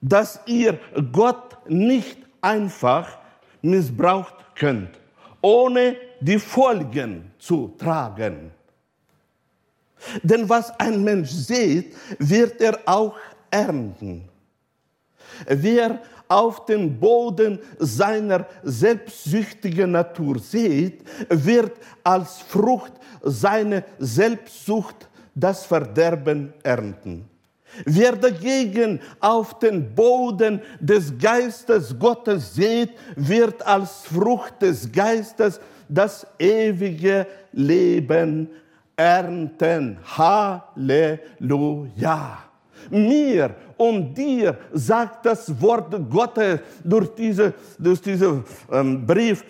dass 0.00 0.40
ihr 0.46 0.78
Gott 1.10 1.56
nicht 1.68 2.21
einfach 2.42 3.18
missbraucht 3.62 4.34
könnt, 4.54 5.00
ohne 5.40 5.96
die 6.20 6.38
Folgen 6.38 7.32
zu 7.38 7.74
tragen. 7.78 8.50
Denn 10.22 10.48
was 10.48 10.78
ein 10.78 11.02
Mensch 11.02 11.30
sieht, 11.30 11.96
wird 12.18 12.60
er 12.60 12.78
auch 12.84 13.16
ernten. 13.50 14.28
Wer 15.46 16.00
auf 16.28 16.66
dem 16.66 16.98
Boden 16.98 17.58
seiner 17.78 18.46
selbstsüchtigen 18.62 19.92
Natur 19.92 20.38
sieht, 20.38 21.02
wird 21.28 21.72
als 22.02 22.38
Frucht 22.38 22.92
seiner 23.22 23.84
Selbstsucht 23.98 25.08
das 25.34 25.64
Verderben 25.66 26.52
ernten. 26.62 27.28
Wer 27.84 28.16
dagegen 28.16 29.00
auf 29.20 29.58
den 29.58 29.94
Boden 29.94 30.60
des 30.80 31.16
Geistes 31.18 31.98
Gottes 31.98 32.54
sieht, 32.54 32.90
wird 33.16 33.66
als 33.66 34.06
Frucht 34.06 34.60
des 34.62 34.90
Geistes 34.90 35.60
das 35.88 36.26
ewige 36.38 37.26
Leben 37.52 38.48
ernten. 38.96 39.98
Halleluja. 40.16 41.28
Mir 42.90 43.54
und 43.76 44.14
dir 44.14 44.56
sagt 44.72 45.26
das 45.26 45.60
Wort 45.60 45.94
Gottes 46.10 46.60
durch, 46.82 47.14
diese, 47.14 47.54
durch 47.78 48.00
diesen 48.00 48.44
ähm, 48.70 49.06
Brief, 49.06 49.44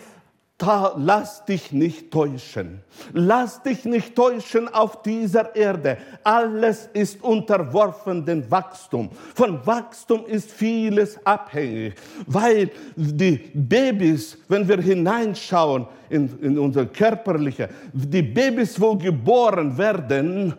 da, 0.59 0.95
lass 0.97 1.45
dich 1.45 1.73
nicht 1.73 2.13
täuschen. 2.13 2.83
Lass 3.13 3.63
dich 3.63 3.85
nicht 3.85 4.15
täuschen 4.15 4.73
auf 4.73 5.03
dieser 5.03 5.57
Erde. 5.57 5.99
Alles 6.23 6.89
ist 6.93 7.23
unterworfen 7.23 8.25
dem 8.25 8.49
Wachstum. 8.51 9.11
Von 9.35 9.67
Wachstum 9.67 10.25
ist 10.27 10.51
vieles 10.51 11.19
abhängig, 11.27 11.95
weil 12.27 12.71
die 12.95 13.51
Babys, 13.55 14.39
wenn 14.49 14.69
wir 14.69 14.81
hineinschauen 14.81 15.87
in, 16.09 16.39
in 16.41 16.59
unser 16.59 16.87
körperliche, 16.87 17.69
die 17.93 18.23
Babys, 18.23 18.81
wo 18.81 18.97
geboren 18.97 19.77
werden, 19.77 20.55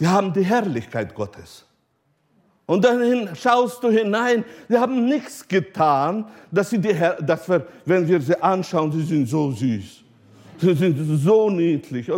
die 0.00 0.08
haben 0.08 0.32
die 0.32 0.44
Herrlichkeit 0.44 1.14
Gottes. 1.14 1.64
Und 2.72 2.86
dann 2.86 3.28
schaust 3.36 3.84
du 3.84 3.90
hinein, 3.90 4.46
sie 4.66 4.78
haben 4.78 5.04
nichts 5.04 5.46
getan, 5.46 6.24
dass 6.50 6.70
sie 6.70 6.78
die, 6.78 6.96
dass 7.20 7.46
wir, 7.46 7.66
wenn 7.84 8.08
wir 8.08 8.18
sie 8.18 8.42
anschauen, 8.42 8.90
sie 8.90 9.02
sind 9.02 9.28
so 9.28 9.50
süß. 9.50 10.02
Sie 10.56 10.74
sind 10.74 10.96
so 11.22 11.50
niedlich. 11.50 12.10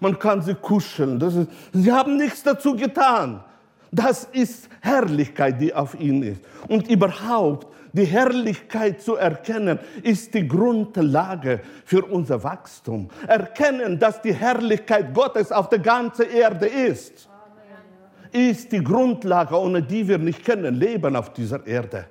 Man 0.00 0.18
kann 0.18 0.42
sie 0.42 0.56
kuscheln. 0.56 1.20
Ist, 1.20 1.46
sie 1.72 1.92
haben 1.92 2.16
nichts 2.16 2.42
dazu 2.42 2.74
getan. 2.74 3.44
Das 3.92 4.24
ist 4.32 4.68
Herrlichkeit, 4.80 5.60
die 5.60 5.72
auf 5.72 5.94
ihnen 6.00 6.24
ist. 6.24 6.40
Und 6.66 6.90
überhaupt, 6.90 7.68
die 7.92 8.04
Herrlichkeit 8.04 9.00
zu 9.00 9.14
erkennen, 9.14 9.78
ist 10.02 10.34
die 10.34 10.48
Grundlage 10.48 11.60
für 11.84 12.04
unser 12.04 12.42
Wachstum. 12.42 13.10
Erkennen, 13.28 13.96
dass 13.96 14.20
die 14.22 14.34
Herrlichkeit 14.34 15.14
Gottes 15.14 15.52
auf 15.52 15.68
der 15.68 15.78
ganzen 15.78 16.28
Erde 16.28 16.66
ist. 16.66 17.28
Ist 18.32 18.72
die 18.72 18.82
Grundlage, 18.82 19.58
ohne 19.58 19.82
die 19.82 20.06
wir 20.06 20.18
nicht 20.18 20.44
können 20.44 20.74
leben 20.74 21.16
auf 21.16 21.32
dieser 21.32 21.66
Erde. 21.66 22.06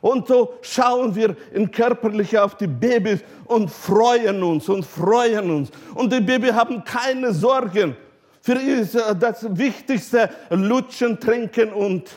Und 0.00 0.28
so 0.28 0.58
schauen 0.60 1.14
wir 1.14 1.34
in 1.52 1.70
körperliche 1.70 2.42
auf 2.42 2.56
die 2.56 2.66
Babys 2.66 3.20
und 3.46 3.70
freuen 3.70 4.42
uns 4.42 4.68
und 4.68 4.84
freuen 4.84 5.50
uns. 5.50 5.70
Und 5.94 6.12
die 6.12 6.20
Babys 6.20 6.52
haben 6.52 6.84
keine 6.84 7.32
Sorgen. 7.32 7.96
Für 8.42 8.58
sie 8.58 8.72
ist 8.72 8.94
äh, 8.94 9.16
das 9.18 9.46
Wichtigste 9.56 10.28
Lutschen, 10.50 11.18
Trinken 11.18 11.72
und 11.72 12.10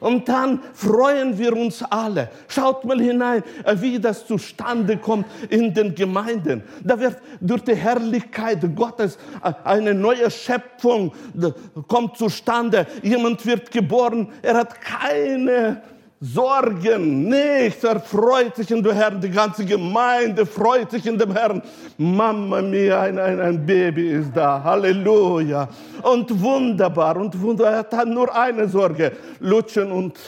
und 0.00 0.28
dann 0.28 0.60
freuen 0.72 1.38
wir 1.38 1.56
uns 1.56 1.82
alle. 1.82 2.28
Schaut 2.48 2.84
mal 2.84 3.00
hinein, 3.00 3.42
äh, 3.64 3.76
wie 3.78 3.98
das 3.98 4.26
zustande 4.26 4.96
kommt 4.96 5.26
in 5.48 5.72
den 5.72 5.94
Gemeinden. 5.94 6.62
Da 6.82 6.98
wird 6.98 7.18
durch 7.40 7.62
die 7.62 7.74
Herrlichkeit 7.74 8.60
Gottes 8.74 9.18
äh, 9.44 9.52
eine 9.64 9.94
neue 9.94 10.30
Schöpfung 10.30 11.12
kommt 11.86 12.16
zustande. 12.16 12.86
Jemand 13.02 13.44
wird 13.46 13.70
geboren, 13.70 14.28
er 14.42 14.54
hat 14.54 14.80
keine 14.80 15.82
Sorgen, 16.22 17.30
nichts. 17.30 17.82
Er 17.82 17.98
freut 17.98 18.54
sich 18.54 18.70
in 18.70 18.82
dem 18.82 18.92
Herrn. 18.92 19.22
Die 19.22 19.30
ganze 19.30 19.64
Gemeinde 19.64 20.44
freut 20.44 20.90
sich 20.90 21.06
in 21.06 21.16
dem 21.16 21.32
Herrn. 21.32 21.62
Mama 21.96 22.60
mia, 22.60 23.00
ein, 23.00 23.18
ein, 23.18 23.40
ein 23.40 23.64
Baby 23.64 24.10
ist 24.10 24.36
da. 24.36 24.62
Halleluja. 24.62 25.66
Und 26.02 26.38
wunderbar. 26.38 27.16
Und 27.16 27.40
wunderbar. 27.40 27.86
Er 27.90 27.98
hat 27.98 28.08
nur 28.08 28.34
eine 28.36 28.68
Sorge. 28.68 29.12
Lutschen 29.38 29.90
und, 29.90 30.20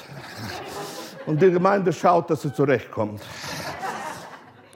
und 1.27 1.43
die 1.43 1.51
Gemeinde 1.51 1.93
schaut, 1.93 2.31
dass 2.31 2.41
sie 2.41 2.55
zurechtkommt. 2.55 3.21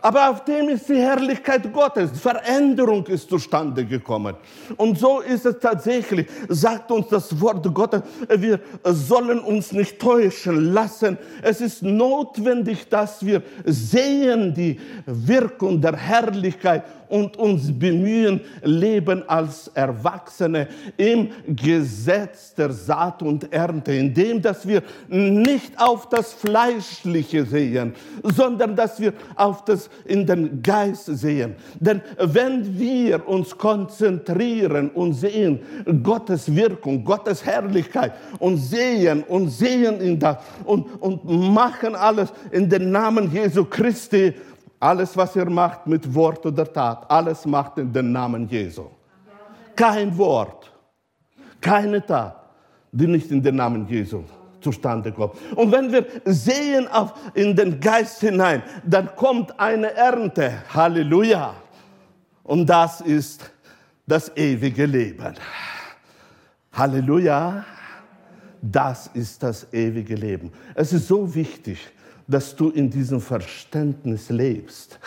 Aber 0.07 0.31
auf 0.31 0.45
dem 0.45 0.69
ist 0.69 0.89
die 0.89 1.01
Herrlichkeit 1.01 1.73
Gottes. 1.73 2.21
Veränderung 2.21 3.05
ist 3.09 3.29
zustande 3.29 3.85
gekommen. 3.85 4.37
Und 4.77 4.97
so 4.97 5.19
ist 5.19 5.45
es 5.45 5.59
tatsächlich, 5.59 6.29
sagt 6.49 6.93
uns 6.93 7.09
das 7.09 7.41
Wort 7.41 7.75
Gottes, 7.75 8.03
wir 8.37 8.61
sollen 8.85 9.41
uns 9.41 9.73
nicht 9.73 9.99
täuschen 9.99 10.73
lassen. 10.73 11.19
Es 11.43 11.61
ist 11.61 11.83
notwendig, 11.83 12.89
dass 12.89 13.27
wir 13.27 13.43
sehen 13.65 14.55
die 14.55 14.79
Wirkung 15.07 15.81
der 15.81 15.97
Herrlichkeit 15.97 16.85
und 17.09 17.37
uns 17.37 17.77
bemühen, 17.77 18.41
leben 18.63 19.29
als 19.29 19.69
Erwachsene 19.69 20.69
im 20.97 21.31
Gesetz 21.49 22.55
der 22.55 22.73
Saat 22.73 23.23
und 23.23 23.53
Ernte, 23.53 23.93
indem 23.93 24.43
dass 24.43 24.67
wir 24.67 24.83
nicht 25.09 25.73
auf 25.81 26.09
das 26.09 26.33
Fleischliche 26.33 27.45
sehen, 27.45 27.95
sondern 28.23 28.75
dass 28.77 29.01
wir 29.01 29.13
auf 29.35 29.65
das 29.65 29.89
in 30.05 30.27
den 30.27 30.63
Geist 30.63 31.07
sehen. 31.07 31.55
Denn 31.81 32.01
wenn 32.19 32.79
wir 32.79 33.27
uns 33.29 33.57
konzentrieren 33.57 34.91
und 34.91 35.15
sehen 35.15 35.61
Gottes 36.03 36.55
Wirkung, 36.55 37.05
Gottes 37.05 37.45
Herrlichkeit 37.45 38.13
und 38.39 38.57
sehen 38.57 39.23
und 39.25 39.49
sehen 39.49 40.01
in 40.01 40.19
das 40.19 40.37
und, 40.65 40.87
und 41.01 41.25
machen 41.25 41.95
alles 41.95 42.33
in 42.51 42.69
den 42.69 42.91
Namen 42.91 43.31
Jesu 43.33 43.65
Christi, 43.65 44.35
alles, 44.79 45.17
was 45.17 45.35
ihr 45.37 45.49
macht 45.49 45.87
mit 45.87 46.13
Wort 46.15 46.45
oder 46.45 46.71
Tat, 46.71 47.11
alles 47.11 47.47
macht 47.47 47.79
in 47.79 47.93
den 47.93 48.13
Namen 48.13 48.47
Jesu. 48.49 48.85
Kein 49.75 50.17
Wort, 50.17 50.71
keine 51.61 52.05
Tat, 52.05 52.37
die 52.93 53.07
nicht 53.07 53.31
in 53.31 53.43
den 53.43 53.57
Namen 53.57 53.87
Jesu 53.89 54.23
zustande 54.61 55.13
kommt. 55.13 55.35
Und 55.55 55.73
wenn 55.73 55.93
wir 55.93 56.07
sehen 56.25 56.89
auf, 56.89 57.15
in 57.35 57.55
den 57.55 57.81
Geist 57.81 58.21
hinein, 58.21 58.63
dann 58.85 59.15
kommt 59.17 59.59
eine 59.59 59.93
Ernte. 59.95 60.63
Halleluja. 60.73 61.55
Und 62.43 62.67
das 62.67 63.01
ist 63.01 63.51
das 64.07 64.31
ewige 64.37 64.87
Leben. 64.87 65.35
Halleluja. 66.73 67.65
Das 68.63 69.09
ist 69.15 69.43
das 69.43 69.73
ewige 69.73 70.15
Leben. 70.15 70.53
Es 70.75 70.93
ist 70.93 71.07
so 71.07 71.33
wichtig, 71.35 71.79
dass 72.27 72.57
du 72.57 72.71
in 72.71 72.91
diesem 72.91 73.21
Verständnis 73.21 74.29
lebst. 74.31 74.99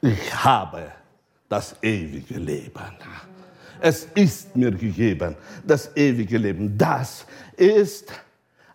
Ich 0.00 0.44
habe 0.44 0.92
das 1.48 1.74
ewige 1.82 2.38
Leben. 2.38 2.94
Es 3.80 4.06
ist 4.14 4.54
mir 4.54 4.70
gegeben, 4.70 5.34
das 5.66 5.96
ewige 5.96 6.38
Leben. 6.38 6.76
Das 6.76 7.24
ist 7.56 8.12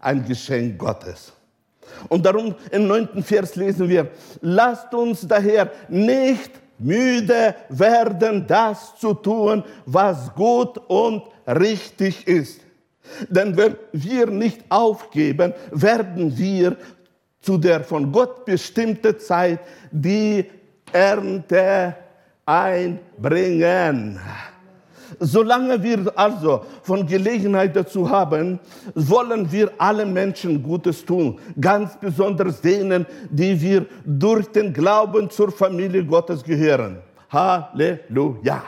ein 0.06 0.24
Geschenk 0.24 0.78
Gottes. 0.78 1.34
Und 2.10 2.26
darum 2.26 2.56
im 2.72 2.88
neunten 2.88 3.24
Vers 3.24 3.56
lesen 3.56 3.90
wir, 3.90 4.12
lasst 4.42 4.94
uns 4.94 5.28
daher 5.28 5.72
nicht 5.90 6.52
müde 6.78 7.56
werden, 7.70 8.46
das 8.46 8.98
zu 8.98 9.14
tun, 9.14 9.64
was 9.86 10.34
gut 10.36 10.78
und 10.88 11.24
richtig 11.48 12.28
ist. 12.28 12.62
Denn 13.30 13.56
wenn 13.56 13.76
wir 13.94 14.28
nicht 14.28 14.62
aufgeben, 14.70 15.54
werden 15.72 16.38
wir 16.38 16.76
zu 17.42 17.58
der 17.58 17.84
von 17.84 18.12
Gott 18.12 18.46
bestimmten 18.46 19.20
Zeit 19.20 19.60
die 19.92 20.46
Ernte 20.92 21.96
einbringen. 22.46 24.20
Solange 25.20 25.82
wir 25.82 26.12
also 26.16 26.66
von 26.84 27.06
Gelegenheit 27.06 27.76
dazu 27.76 28.10
haben, 28.10 28.60
wollen 28.94 29.52
wir 29.52 29.72
allen 29.78 30.14
Menschen 30.14 30.62
Gutes 30.62 31.06
tun, 31.06 31.40
ganz 31.60 31.98
besonders 31.98 32.62
denen, 32.62 33.06
die 33.30 33.60
wir 33.60 33.86
durch 34.06 34.48
den 34.48 34.74
Glauben 34.74 35.30
zur 35.30 35.52
Familie 35.52 36.04
Gottes 36.04 36.44
gehören. 36.44 36.98
Halleluja. 37.30 38.64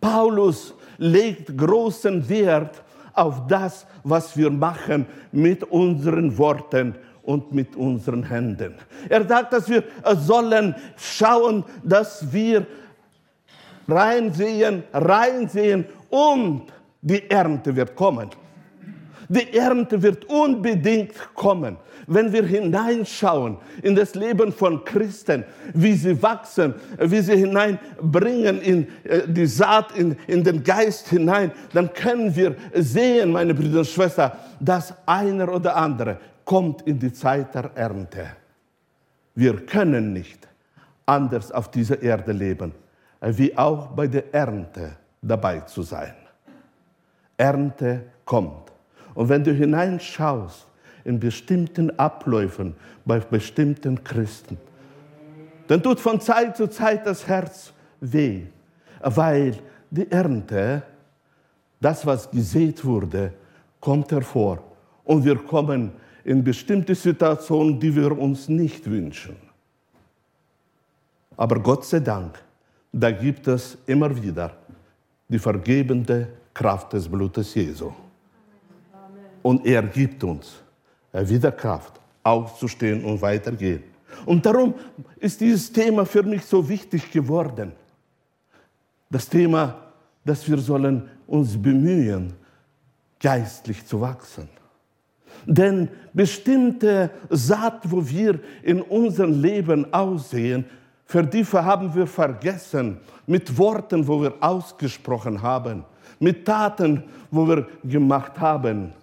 Paulus 0.00 0.74
legt 0.98 1.56
großen 1.56 2.28
Wert 2.28 2.82
auf 3.14 3.46
das, 3.46 3.86
was 4.04 4.36
wir 4.36 4.50
machen 4.50 5.06
mit 5.30 5.64
unseren 5.64 6.36
Worten 6.38 6.94
und 7.22 7.52
mit 7.52 7.76
unseren 7.76 8.24
Händen. 8.24 8.74
Er 9.08 9.26
sagt, 9.26 9.52
dass 9.52 9.68
wir 9.68 9.84
sollen 10.16 10.74
schauen, 10.96 11.64
dass 11.84 12.32
wir 12.32 12.66
reinsehen, 13.94 14.84
reinsehen 14.92 15.86
und 16.10 16.72
die 17.00 17.30
Ernte 17.30 17.74
wird 17.74 17.94
kommen. 17.94 18.30
Die 19.28 19.56
Ernte 19.56 20.02
wird 20.02 20.26
unbedingt 20.26 21.14
kommen, 21.34 21.78
wenn 22.06 22.32
wir 22.32 22.44
hineinschauen 22.44 23.56
in 23.82 23.94
das 23.94 24.14
Leben 24.14 24.52
von 24.52 24.84
Christen, 24.84 25.44
wie 25.72 25.94
sie 25.94 26.20
wachsen, 26.22 26.74
wie 26.98 27.20
sie 27.20 27.36
hineinbringen 27.36 28.60
in 28.60 28.88
äh, 29.04 29.26
die 29.26 29.46
Saat, 29.46 29.96
in, 29.96 30.16
in 30.26 30.44
den 30.44 30.62
Geist 30.62 31.08
hinein, 31.08 31.52
dann 31.72 31.92
können 31.94 32.34
wir 32.36 32.56
sehen, 32.74 33.32
meine 33.32 33.54
Brüder 33.54 33.78
und 33.78 33.88
Schwestern, 33.88 34.32
dass 34.60 34.94
einer 35.06 35.50
oder 35.50 35.76
andere 35.76 36.18
kommt 36.44 36.82
in 36.82 36.98
die 36.98 37.12
Zeit 37.12 37.54
der 37.54 37.70
Ernte. 37.74 38.26
Wir 39.34 39.64
können 39.64 40.12
nicht 40.12 40.46
anders 41.06 41.50
auf 41.50 41.70
dieser 41.70 42.02
Erde 42.02 42.32
leben, 42.32 42.72
wie 43.22 43.56
auch 43.56 43.88
bei 43.88 44.06
der 44.06 44.34
Ernte 44.34 44.96
dabei 45.20 45.60
zu 45.60 45.82
sein. 45.82 46.14
Ernte 47.36 48.04
kommt. 48.24 48.72
Und 49.14 49.28
wenn 49.28 49.44
du 49.44 49.52
hineinschaust 49.52 50.66
in 51.04 51.20
bestimmten 51.20 51.96
Abläufen 51.98 52.74
bei 53.04 53.18
bestimmten 53.20 54.02
Christen, 54.02 54.58
dann 55.68 55.82
tut 55.82 56.00
von 56.00 56.20
Zeit 56.20 56.56
zu 56.56 56.68
Zeit 56.68 57.06
das 57.06 57.26
Herz 57.26 57.72
weh, 58.00 58.42
weil 59.00 59.58
die 59.90 60.10
Ernte, 60.10 60.82
das, 61.80 62.04
was 62.06 62.30
gesät 62.30 62.84
wurde, 62.84 63.32
kommt 63.80 64.10
hervor. 64.12 64.58
Und 65.04 65.24
wir 65.24 65.36
kommen 65.36 65.92
in 66.24 66.42
bestimmte 66.42 66.94
Situationen, 66.94 67.78
die 67.78 67.94
wir 67.94 68.16
uns 68.16 68.48
nicht 68.48 68.88
wünschen. 68.88 69.36
Aber 71.36 71.58
Gott 71.60 71.84
sei 71.84 72.00
Dank, 72.00 72.38
da 72.92 73.10
gibt 73.10 73.48
es 73.48 73.78
immer 73.86 74.14
wieder 74.22 74.52
die 75.28 75.38
vergebende 75.38 76.28
Kraft 76.52 76.92
des 76.92 77.08
Blutes 77.08 77.54
Jesu. 77.54 77.90
Und 79.42 79.66
er 79.66 79.82
gibt 79.82 80.22
uns 80.22 80.62
wieder 81.12 81.50
Kraft, 81.50 81.98
aufzustehen 82.22 83.04
und 83.04 83.20
weitergehen. 83.22 83.82
Und 84.26 84.44
darum 84.44 84.74
ist 85.18 85.40
dieses 85.40 85.72
Thema 85.72 86.04
für 86.04 86.22
mich 86.22 86.44
so 86.44 86.68
wichtig 86.68 87.10
geworden. 87.10 87.72
Das 89.10 89.28
Thema, 89.28 89.76
dass 90.24 90.48
wir 90.48 90.58
sollen 90.58 91.08
uns 91.26 91.60
bemühen, 91.60 92.34
geistlich 93.18 93.84
zu 93.86 94.00
wachsen. 94.00 94.48
Denn 95.46 95.88
bestimmte 96.12 97.10
Saat, 97.30 97.90
wo 97.90 98.06
wir 98.06 98.38
in 98.62 98.82
unserem 98.82 99.40
Leben 99.40 99.92
aussehen, 99.92 100.66
für 101.12 101.22
die 101.22 101.44
haben 101.44 101.94
wir 101.94 102.06
vergessen, 102.06 102.98
mit 103.26 103.58
Worten, 103.58 104.08
wo 104.08 104.22
wir 104.22 104.32
ausgesprochen 104.40 105.42
haben, 105.42 105.84
mit 106.18 106.46
Taten, 106.46 107.04
wo 107.30 107.46
wir 107.46 107.66
gemacht 107.84 108.40
haben, 108.40 108.94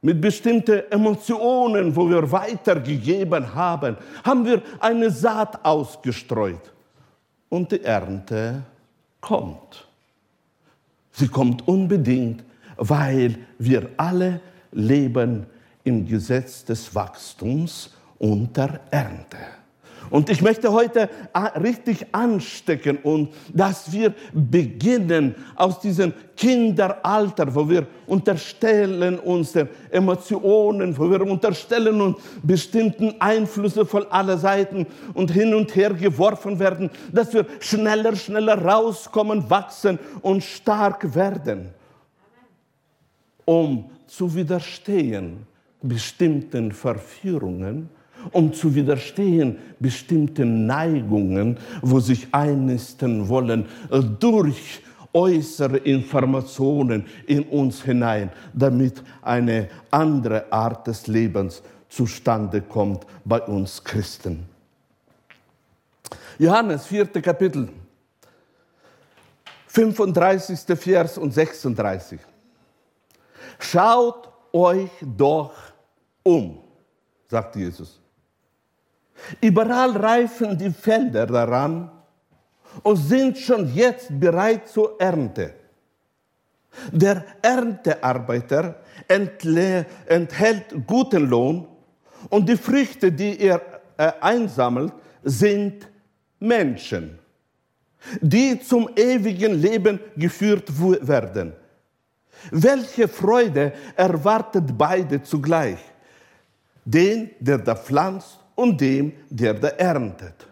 mit 0.00 0.20
bestimmten 0.20 0.82
Emotionen, 0.90 1.94
wo 1.94 2.10
wir 2.10 2.32
weitergegeben 2.32 3.54
haben, 3.54 3.96
haben 4.24 4.44
wir 4.44 4.60
eine 4.80 5.08
Saat 5.08 5.64
ausgestreut. 5.64 6.72
Und 7.48 7.70
die 7.70 7.84
Ernte 7.84 8.64
kommt. 9.20 9.86
Sie 11.12 11.28
kommt 11.28 11.68
unbedingt, 11.68 12.42
weil 12.76 13.38
wir 13.60 13.88
alle 13.98 14.40
leben 14.72 15.46
im 15.84 16.04
Gesetz 16.08 16.64
des 16.64 16.92
Wachstums 16.92 17.94
und 18.18 18.56
der 18.56 18.80
Ernte. 18.90 19.61
Und 20.12 20.28
ich 20.28 20.42
möchte 20.42 20.70
heute 20.70 21.08
richtig 21.58 22.04
anstecken 22.12 22.98
und 22.98 23.32
dass 23.54 23.90
wir 23.92 24.12
beginnen 24.34 25.34
aus 25.56 25.80
diesem 25.80 26.12
Kinderalter, 26.36 27.54
wo 27.54 27.66
wir 27.66 27.86
unterstellen 28.06 29.18
uns 29.18 29.52
den 29.52 29.70
Emotionen, 29.90 30.98
wo 30.98 31.10
wir 31.10 31.22
unterstellen 31.22 31.98
uns 31.98 32.18
bestimmten 32.42 33.14
Einflüsse 33.20 33.86
von 33.86 34.04
aller 34.12 34.36
Seiten 34.36 34.86
und 35.14 35.30
hin 35.30 35.54
und 35.54 35.74
her 35.74 35.94
geworfen 35.94 36.58
werden, 36.58 36.90
dass 37.10 37.32
wir 37.32 37.46
schneller, 37.60 38.14
schneller 38.14 38.62
rauskommen, 38.62 39.48
wachsen 39.48 39.98
und 40.20 40.44
stark 40.44 41.14
werden, 41.14 41.70
um 43.46 43.90
zu 44.06 44.34
widerstehen 44.34 45.46
bestimmten 45.80 46.70
Verführungen 46.70 47.88
um 48.30 48.52
zu 48.52 48.74
widerstehen 48.74 49.58
bestimmten 49.80 50.66
Neigungen, 50.66 51.58
wo 51.80 52.00
sich 52.00 52.28
einnisten 52.32 53.28
wollen 53.28 53.66
durch 54.18 54.82
äußere 55.12 55.78
Informationen 55.78 57.06
in 57.26 57.42
uns 57.44 57.82
hinein, 57.82 58.30
damit 58.52 59.02
eine 59.20 59.68
andere 59.90 60.50
Art 60.50 60.86
des 60.86 61.06
Lebens 61.06 61.62
zustande 61.88 62.62
kommt 62.62 63.06
bei 63.24 63.40
uns 63.42 63.82
Christen. 63.84 64.46
Johannes, 66.38 66.86
vierte 66.86 67.20
Kapitel, 67.20 67.68
35. 69.66 70.78
Vers 70.78 71.18
und 71.18 71.32
36. 71.32 72.20
Schaut 73.58 74.28
euch 74.52 74.90
doch 75.00 75.52
um, 76.22 76.58
sagt 77.26 77.56
Jesus. 77.56 78.01
Überall 79.40 79.96
reifen 79.96 80.56
die 80.58 80.70
Felder 80.70 81.26
daran 81.26 81.90
und 82.82 82.96
sind 82.96 83.38
schon 83.38 83.72
jetzt 83.74 84.08
bereit 84.18 84.68
zur 84.68 85.00
Ernte. 85.00 85.54
Der 86.90 87.24
Erntearbeiter 87.42 88.76
enthält 89.08 90.86
guten 90.86 91.28
Lohn 91.28 91.68
und 92.30 92.48
die 92.48 92.56
Früchte, 92.56 93.12
die 93.12 93.38
er 93.38 93.60
äh, 93.96 94.12
einsammelt, 94.20 94.92
sind 95.22 95.88
Menschen, 96.40 97.18
die 98.20 98.58
zum 98.60 98.88
ewigen 98.96 99.54
Leben 99.54 100.00
geführt 100.16 100.68
werden. 101.06 101.52
Welche 102.50 103.06
Freude 103.06 103.72
erwartet 103.94 104.76
beide 104.76 105.22
zugleich? 105.22 105.78
Den, 106.84 107.30
der 107.38 107.58
da 107.58 107.76
pflanzt 107.76 108.41
und 108.54 108.80
dem, 108.80 109.12
der 109.28 109.54
da 109.54 109.68
erntet. 109.68 110.46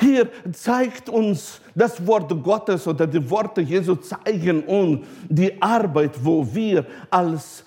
Hier 0.00 0.28
zeigt 0.52 1.08
uns 1.08 1.60
das 1.74 2.04
Wort 2.06 2.30
Gottes 2.42 2.86
oder 2.86 3.06
die 3.06 3.28
Worte 3.28 3.60
Jesu 3.60 3.96
zeigen 3.96 4.62
uns 4.62 5.04
die 5.28 5.60
Arbeit, 5.60 6.12
wo 6.22 6.46
wir 6.54 6.86
als 7.10 7.64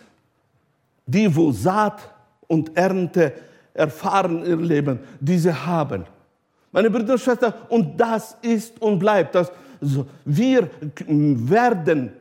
die, 1.06 1.34
wo 1.36 1.52
Saat 1.52 2.02
und 2.48 2.76
Ernte 2.76 3.34
erfahren 3.74 4.46
ihr 4.46 4.56
Leben, 4.56 5.00
diese 5.20 5.66
haben. 5.66 6.06
Meine 6.72 6.90
Brüder 6.90 7.14
und 7.14 7.20
Schwestern, 7.20 7.54
und 7.68 8.00
das 8.00 8.38
ist 8.42 8.82
und 8.82 9.00
bleibt. 9.00 9.36
Das, 9.36 9.52
wir 10.24 10.70
werden 10.98 12.14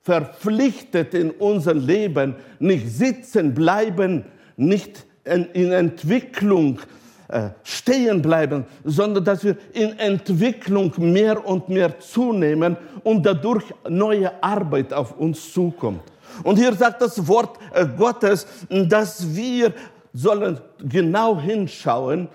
verpflichtet 0.00 1.12
in 1.12 1.30
unserem 1.32 1.86
Leben, 1.86 2.34
nicht 2.58 2.88
sitzen 2.88 3.52
bleiben, 3.52 4.24
nicht 4.56 5.06
in 5.30 5.72
Entwicklung 5.72 6.80
äh, 7.28 7.50
stehen 7.62 8.20
bleiben, 8.20 8.64
sondern 8.84 9.24
dass 9.24 9.44
wir 9.44 9.56
in 9.72 9.98
Entwicklung 9.98 10.92
mehr 10.98 11.46
und 11.46 11.68
mehr 11.68 11.98
zunehmen 12.00 12.76
und 13.04 13.24
dadurch 13.24 13.64
neue 13.88 14.42
Arbeit 14.42 14.92
auf 14.92 15.16
uns 15.16 15.52
zukommt. 15.52 16.02
Und 16.42 16.56
hier 16.56 16.74
sagt 16.74 17.02
das 17.02 17.26
Wort 17.28 17.58
äh, 17.72 17.86
Gottes, 17.86 18.46
dass 18.68 19.34
wir 19.34 19.72
sollen 20.12 20.58
genau 20.82 21.40
hinschauen, 21.40 22.28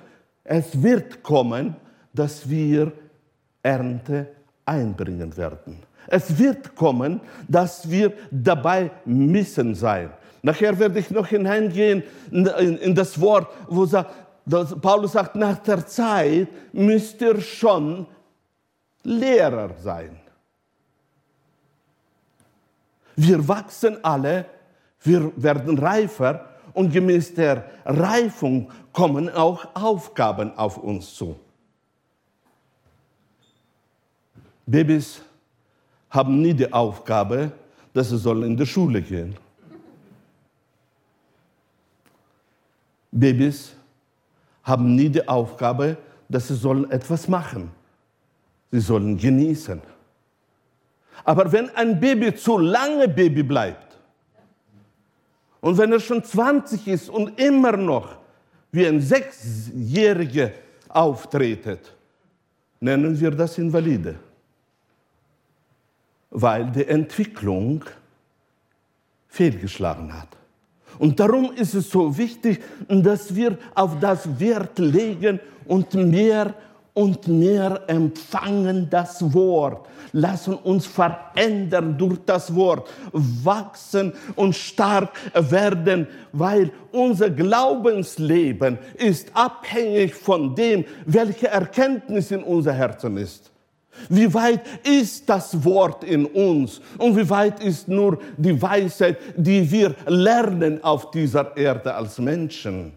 es 0.43 0.81
wird 0.81 1.21
kommen, 1.21 1.75
dass 2.13 2.47
wir 2.49 2.91
Ernte 3.61 4.27
einbringen 4.63 5.35
werden. 5.35 5.79
Es 6.07 6.37
wird 6.37 6.75
kommen, 6.75 7.19
dass 7.47 7.89
wir 7.89 8.13
dabei 8.31 8.91
müssen 9.05 9.73
sein. 9.75 10.11
Nachher 10.45 10.77
werde 10.77 10.99
ich 10.99 11.09
noch 11.09 11.25
hineingehen 11.25 12.03
in, 12.29 12.45
in, 12.45 12.77
in 12.77 12.93
das 12.93 13.19
Wort, 13.19 13.47
wo 13.67 13.83
sagt, 13.87 14.11
Paulus 14.79 15.13
sagt, 15.13 15.35
nach 15.35 15.57
der 15.57 15.87
Zeit 15.87 16.47
müsst 16.71 17.19
ihr 17.19 17.41
schon 17.41 18.05
Lehrer 19.01 19.71
sein. 19.79 20.19
Wir 23.15 23.47
wachsen 23.47 23.97
alle, 24.03 24.45
wir 25.01 25.31
werden 25.35 25.79
reifer 25.79 26.45
und 26.73 26.91
gemäß 26.93 27.33
der 27.33 27.65
Reifung 27.83 28.69
kommen 28.93 29.29
auch 29.29 29.65
Aufgaben 29.73 30.55
auf 30.59 30.77
uns 30.77 31.15
zu. 31.15 31.39
Babys 34.67 35.23
haben 36.11 36.39
nie 36.39 36.53
die 36.53 36.71
Aufgabe, 36.71 37.51
dass 37.93 38.09
sie 38.09 38.17
sollen 38.19 38.43
in 38.43 38.55
die 38.55 38.67
Schule 38.67 39.01
gehen. 39.01 39.35
Babys 43.15 43.71
haben 44.63 44.95
nie 44.95 45.09
die 45.09 45.25
Aufgabe, 45.27 45.97
dass 46.27 46.49
sie 46.49 46.55
sollen 46.55 46.89
etwas 46.91 47.27
machen. 47.27 47.71
Sie 48.71 48.79
sollen 48.79 49.17
genießen. 49.17 49.81
Aber 51.23 51.51
wenn 51.51 51.69
ein 51.75 51.99
Baby 51.99 52.35
zu 52.35 52.57
lange 52.57 53.07
Baby 53.07 53.41
bleibt 53.41 53.97
und 55.61 55.77
wenn 55.77 55.91
er 55.93 55.99
schon 55.99 56.23
20 56.23 56.87
ist 56.87 57.09
und 57.09 57.39
immer 57.39 57.77
noch 57.77 58.17
wie 58.71 58.85
ein 58.85 58.99
Sechsjähriger 58.99 60.51
auftretet, 60.89 61.95
nennen 62.81 63.17
wir 63.17 63.31
das 63.31 63.57
Invalide. 63.57 64.15
Weil 66.31 66.69
die 66.71 66.85
Entwicklung 66.85 67.85
fehlgeschlagen 69.29 70.13
hat. 70.13 70.35
Und 70.99 71.19
darum 71.19 71.51
ist 71.55 71.73
es 71.73 71.89
so 71.89 72.17
wichtig, 72.17 72.61
dass 72.87 73.33
wir 73.35 73.57
auf 73.73 73.99
das 73.99 74.39
Wert 74.39 74.79
legen 74.79 75.39
und 75.67 75.93
mehr 75.93 76.53
und 76.95 77.27
mehr 77.27 77.81
empfangen 77.87 78.87
das 78.89 79.33
Wort. 79.33 79.85
Lassen 80.13 80.53
uns 80.55 80.87
verändern 80.87 81.97
durch 81.97 82.19
das 82.25 82.55
Wort, 82.55 82.89
wachsen 83.11 84.13
und 84.35 84.55
stark 84.55 85.09
werden, 85.33 86.07
weil 86.31 86.71
unser 86.93 87.29
Glaubensleben 87.29 88.79
ist 88.97 89.29
abhängig 89.35 90.15
von 90.15 90.55
dem, 90.55 90.85
welche 91.05 91.49
Erkenntnis 91.49 92.31
in 92.31 92.43
unser 92.43 92.71
Herzen 92.71 93.17
ist. 93.17 93.51
Wie 94.09 94.33
weit 94.33 94.61
ist 94.83 95.27
das 95.29 95.63
Wort 95.63 96.03
in 96.03 96.25
uns 96.25 96.81
und 96.97 97.15
wie 97.17 97.29
weit 97.29 97.63
ist 97.63 97.87
nur 97.87 98.19
die 98.37 98.61
Weisheit, 98.61 99.17
die 99.35 99.69
wir 99.69 99.95
lernen 100.05 100.83
auf 100.83 101.11
dieser 101.11 101.55
Erde 101.57 101.93
als 101.93 102.19
Menschen? 102.19 102.93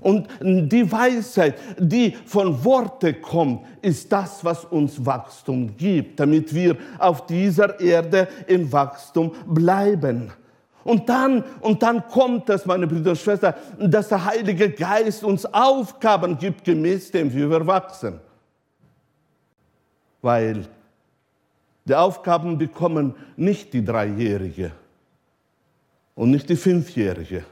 Und 0.00 0.28
die 0.40 0.90
Weisheit, 0.90 1.56
die 1.78 2.16
von 2.24 2.64
Worte 2.64 3.14
kommt, 3.14 3.66
ist 3.82 4.10
das, 4.10 4.42
was 4.44 4.64
uns 4.64 5.04
Wachstum 5.04 5.76
gibt, 5.76 6.18
damit 6.18 6.54
wir 6.54 6.76
auf 6.98 7.26
dieser 7.26 7.78
Erde 7.78 8.28
in 8.46 8.72
Wachstum 8.72 9.32
bleiben. 9.46 10.32
Und 10.84 11.08
dann, 11.08 11.44
und 11.60 11.82
dann 11.82 12.06
kommt 12.08 12.48
es, 12.48 12.64
meine 12.64 12.86
Brüder 12.86 13.10
und 13.10 13.18
Schwestern, 13.18 13.52
dass 13.78 14.08
der 14.08 14.24
Heilige 14.24 14.70
Geist 14.70 15.22
uns 15.22 15.44
Aufgaben 15.44 16.38
gibt, 16.38 16.64
gemäß 16.64 17.10
dem 17.10 17.32
wir 17.32 17.66
wachsen 17.66 18.20
weil 20.22 20.66
die 21.84 21.94
Aufgaben 21.94 22.58
bekommen 22.58 23.14
nicht 23.36 23.72
die 23.72 23.84
Dreijährige 23.84 24.72
und 26.14 26.30
nicht 26.30 26.48
die 26.48 26.56
Fünfjährige. 26.56 27.44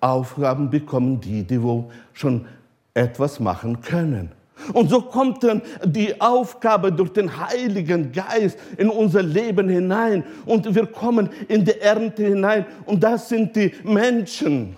Aufgaben 0.00 0.70
bekommen 0.70 1.20
die, 1.20 1.44
die 1.44 1.62
wohl 1.62 1.86
schon 2.12 2.46
etwas 2.92 3.40
machen 3.40 3.80
können. 3.80 4.32
Und 4.72 4.88
so 4.88 5.02
kommt 5.02 5.42
dann 5.42 5.62
die 5.84 6.20
Aufgabe 6.20 6.92
durch 6.92 7.12
den 7.12 7.36
Heiligen 7.36 8.12
Geist 8.12 8.58
in 8.76 8.88
unser 8.88 9.22
Leben 9.22 9.68
hinein 9.68 10.24
und 10.46 10.74
wir 10.74 10.86
kommen 10.86 11.28
in 11.48 11.64
die 11.64 11.78
Ernte 11.80 12.24
hinein 12.24 12.64
und 12.86 13.02
das 13.02 13.28
sind 13.28 13.54
die 13.56 13.74
Menschen, 13.82 14.76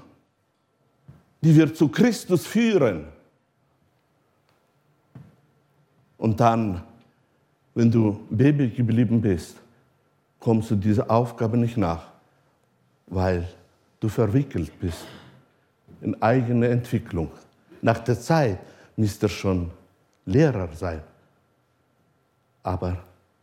die 1.43 1.55
wir 1.55 1.73
zu 1.73 1.89
Christus 1.89 2.47
führen. 2.47 3.07
Und 6.17 6.41
dann 6.41 6.83
wenn 7.77 7.91
du 7.91 8.19
Baby 8.31 8.71
geblieben 8.71 9.21
bist, 9.21 9.59
kommst 10.41 10.71
du 10.71 10.77
dieser 10.77 11.11
Aufgabe 11.11 11.59
nicht 11.59 11.77
nach, 11.77 12.07
weil 13.07 13.47
du 14.01 14.09
verwickelt 14.09 14.73
bist 14.81 15.05
in 16.01 16.21
eigene 16.23 16.69
Entwicklung. 16.69 17.31
Nach 17.83 17.99
der 17.99 18.19
Zeit 18.19 18.59
müsste 18.97 19.27
er 19.27 19.29
schon 19.29 19.71
Lehrer 20.25 20.69
sein. 20.75 21.03
Aber 22.63 22.97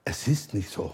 es 0.04 0.28
ist 0.28 0.54
nicht 0.56 0.69
so. 0.69 0.93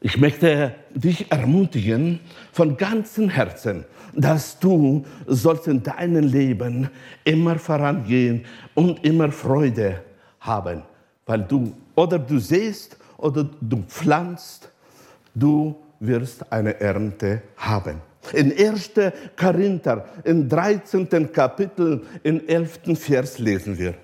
Ich 0.00 0.16
möchte 0.16 0.76
dich 0.94 1.30
ermutigen 1.32 2.20
von 2.52 2.76
ganzem 2.76 3.28
Herzen, 3.28 3.84
dass 4.14 4.56
du 4.60 5.04
sollst 5.26 5.66
in 5.66 5.82
deinem 5.82 6.28
Leben 6.28 6.88
immer 7.24 7.58
vorangehen 7.58 8.44
und 8.76 9.04
immer 9.04 9.32
Freude 9.32 10.04
haben, 10.38 10.84
weil 11.28 11.42
du 11.42 11.72
oder 11.94 12.18
du 12.18 12.38
siehst 12.38 12.96
oder 13.18 13.48
du 13.60 13.82
pflanzt, 13.86 14.70
du 15.34 15.76
wirst 16.00 16.50
eine 16.50 16.80
Ernte 16.80 17.42
haben. 17.56 18.00
In 18.32 18.50
1. 18.50 18.92
Korinther, 19.36 20.06
im 20.24 20.48
13. 20.48 21.30
Kapitel, 21.30 22.02
im 22.22 22.46
11. 22.46 22.80
Vers 22.98 23.38
lesen 23.38 23.78
wir. 23.78 23.94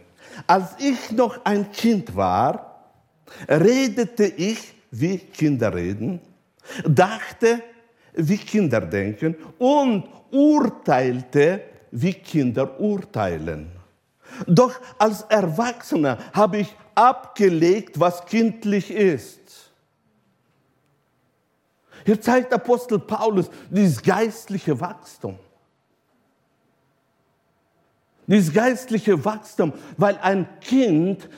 Als 0.47 0.75
ich 0.79 1.13
noch 1.13 1.45
ein 1.45 1.73
Kind 1.73 2.15
war, 2.15 2.93
redete 3.49 4.27
ich, 4.27 4.75
wie 4.91 5.19
Kinder 5.19 5.75
reden, 5.75 6.21
dachte, 6.87 7.61
wie 8.13 8.39
Kinder 8.39 8.81
denken 8.81 9.35
und 9.59 10.05
urteilte, 10.31 11.63
wie 11.91 12.13
Kinder 12.13 12.79
urteilen. 12.79 13.74
Doch 14.47 14.75
als 14.99 15.23
Erwachsener 15.23 16.19
habe 16.33 16.59
ich 16.59 16.75
abgelegt, 16.95 17.99
was 17.99 18.25
kindlich 18.27 18.91
ist. 18.91 19.41
Hier 22.05 22.21
zeigt 22.21 22.53
Apostel 22.53 22.99
Paulus 22.99 23.51
dieses 23.71 24.03
geistliche 24.03 24.79
Wachstum. 24.79 25.39
Dieses 28.27 28.53
geistliche 28.53 29.23
Wachstum, 29.25 29.73
weil 29.97 30.19
ein 30.23 30.47
Kind, 30.61 31.29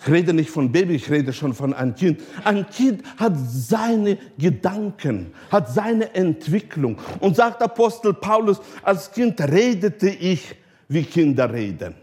ich 0.00 0.08
rede 0.08 0.32
nicht 0.32 0.50
von 0.50 0.72
Baby, 0.72 0.96
ich 0.96 1.08
rede 1.08 1.32
schon 1.32 1.54
von 1.54 1.72
einem 1.72 1.94
Kind, 1.94 2.20
ein 2.44 2.68
Kind 2.68 3.02
hat 3.16 3.34
seine 3.36 4.18
Gedanken, 4.38 5.32
hat 5.50 5.72
seine 5.72 6.14
Entwicklung. 6.14 6.98
Und 7.20 7.36
sagt 7.36 7.62
Apostel 7.62 8.12
Paulus, 8.14 8.60
als 8.82 9.10
Kind 9.10 9.40
redete 9.40 10.08
ich, 10.08 10.56
wie 10.88 11.04
Kinder 11.04 11.52
reden. 11.52 11.94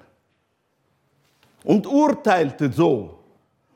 Und 1.70 1.86
urteilte 1.86 2.72
so. 2.72 3.20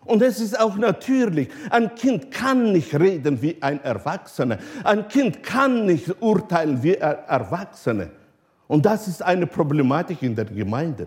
Und 0.04 0.24
es 0.24 0.40
ist 0.40 0.60
auch 0.60 0.78
natürlich, 0.78 1.48
ein 1.70 1.94
Kind 1.94 2.32
kann 2.32 2.72
nicht 2.72 3.00
reden 3.00 3.40
wie 3.40 3.56
ein 3.62 3.84
Erwachsener. 3.84 4.58
Ein 4.84 5.08
Kind 5.08 5.44
kann 5.44 5.86
nicht 5.86 6.10
urteilen 6.20 6.82
wie 6.82 7.00
ein 7.00 7.18
Erwachsener. 7.28 8.08
Und 8.68 8.84
das 8.84 9.08
ist 9.08 9.22
eine 9.22 9.46
Problematik 9.46 10.24
in 10.24 10.36
der 10.36 10.46
Gemeinde. 10.46 11.06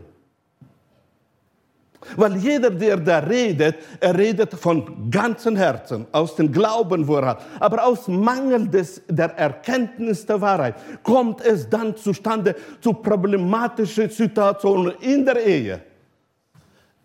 Weil 2.15 2.37
jeder, 2.37 2.71
der 2.71 2.99
da 2.99 3.19
redet, 3.19 3.79
er 3.99 4.17
redet 4.17 4.55
von 4.55 5.11
ganzem 5.11 5.57
Herzen, 5.57 6.07
aus 6.13 6.37
dem 6.37 6.53
Glauben, 6.53 7.05
wo 7.09 7.17
er 7.17 7.27
hat. 7.27 7.43
Aber 7.59 7.85
aus 7.85 8.07
Mangel 8.07 8.69
des, 8.69 9.03
der 9.09 9.37
Erkenntnis 9.37 10.25
der 10.25 10.41
Wahrheit 10.41 10.77
kommt 11.03 11.45
es 11.45 11.69
dann 11.69 11.97
zustande 11.97 12.55
zu 12.81 12.93
problematischen 12.93 14.09
Situationen 14.09 14.95
in 15.01 15.25
der 15.25 15.45
Ehe, 15.45 15.81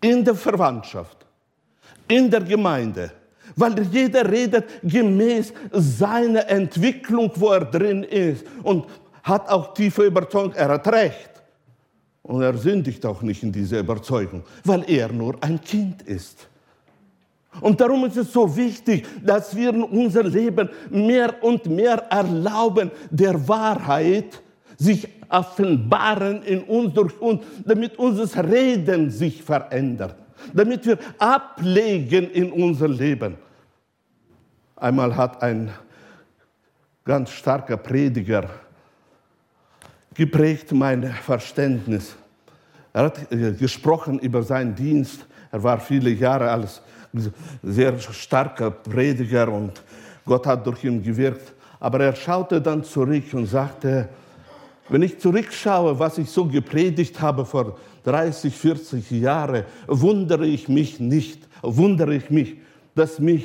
in 0.02 0.24
der 0.24 0.34
Verwandtschaft 0.34 1.22
in 2.08 2.30
der 2.30 2.42
Gemeinde, 2.42 3.10
weil 3.56 3.80
jeder 3.90 4.30
redet 4.30 4.64
gemäß 4.82 5.52
seiner 5.72 6.48
Entwicklung, 6.48 7.30
wo 7.36 7.50
er 7.50 7.64
drin 7.64 8.02
ist 8.04 8.44
und 8.62 8.86
hat 9.22 9.48
auch 9.48 9.74
tiefe 9.74 10.04
Überzeugung, 10.04 10.52
er 10.54 10.68
hat 10.68 10.86
recht. 10.88 11.30
Und 12.22 12.42
er 12.42 12.56
sündigt 12.56 13.04
auch 13.04 13.20
nicht 13.22 13.42
in 13.42 13.50
dieser 13.50 13.80
Überzeugung, 13.80 14.44
weil 14.64 14.84
er 14.88 15.10
nur 15.12 15.36
ein 15.42 15.60
Kind 15.60 16.02
ist. 16.02 16.48
Und 17.60 17.80
darum 17.80 18.04
ist 18.06 18.16
es 18.16 18.32
so 18.32 18.56
wichtig, 18.56 19.06
dass 19.22 19.54
wir 19.54 19.70
in 19.70 19.82
unser 19.82 20.22
Leben 20.22 20.70
mehr 20.88 21.42
und 21.42 21.66
mehr 21.66 21.98
erlauben, 22.10 22.90
der 23.10 23.46
Wahrheit 23.46 24.40
sich 24.78 25.08
offenbaren 25.32 26.42
in 26.42 26.62
uns 26.64 26.94
durch 26.94 27.20
uns, 27.20 27.42
damit 27.64 27.98
unser 27.98 28.44
Reden 28.48 29.10
sich 29.10 29.42
verändert 29.42 30.16
damit 30.52 30.86
wir 30.86 30.98
ablegen 31.18 32.30
in 32.30 32.52
unser 32.52 32.88
Leben. 32.88 33.36
Einmal 34.76 35.16
hat 35.16 35.42
ein 35.42 35.70
ganz 37.04 37.30
starker 37.30 37.76
Prediger 37.76 38.48
geprägt 40.14 40.72
mein 40.72 41.04
Verständnis. 41.04 42.14
Er 42.92 43.04
hat 43.04 43.32
äh, 43.32 43.52
gesprochen 43.52 44.18
über 44.18 44.42
seinen 44.42 44.74
Dienst. 44.74 45.24
Er 45.50 45.62
war 45.62 45.80
viele 45.80 46.10
Jahre 46.10 46.50
als 46.50 46.82
sehr 47.62 47.98
starker 47.98 48.70
Prediger 48.70 49.48
und 49.48 49.82
Gott 50.24 50.46
hat 50.46 50.66
durch 50.66 50.84
ihn 50.84 51.02
gewirkt. 51.02 51.52
Aber 51.80 52.00
er 52.00 52.14
schaute 52.14 52.60
dann 52.60 52.84
zurück 52.84 53.24
und 53.32 53.46
sagte, 53.46 54.08
wenn 54.88 55.02
ich 55.02 55.18
zurückschaue, 55.18 55.98
was 55.98 56.18
ich 56.18 56.30
so 56.30 56.46
gepredigt 56.46 57.20
habe 57.20 57.44
vor 57.44 57.78
30, 58.04 58.54
40 58.54 59.10
Jahren, 59.12 59.64
wundere 59.86 60.46
ich 60.46 60.68
mich 60.68 61.00
nicht, 61.00 61.48
wundere 61.62 62.14
ich 62.14 62.30
mich, 62.30 62.56
dass 62.94 63.18
mich 63.18 63.44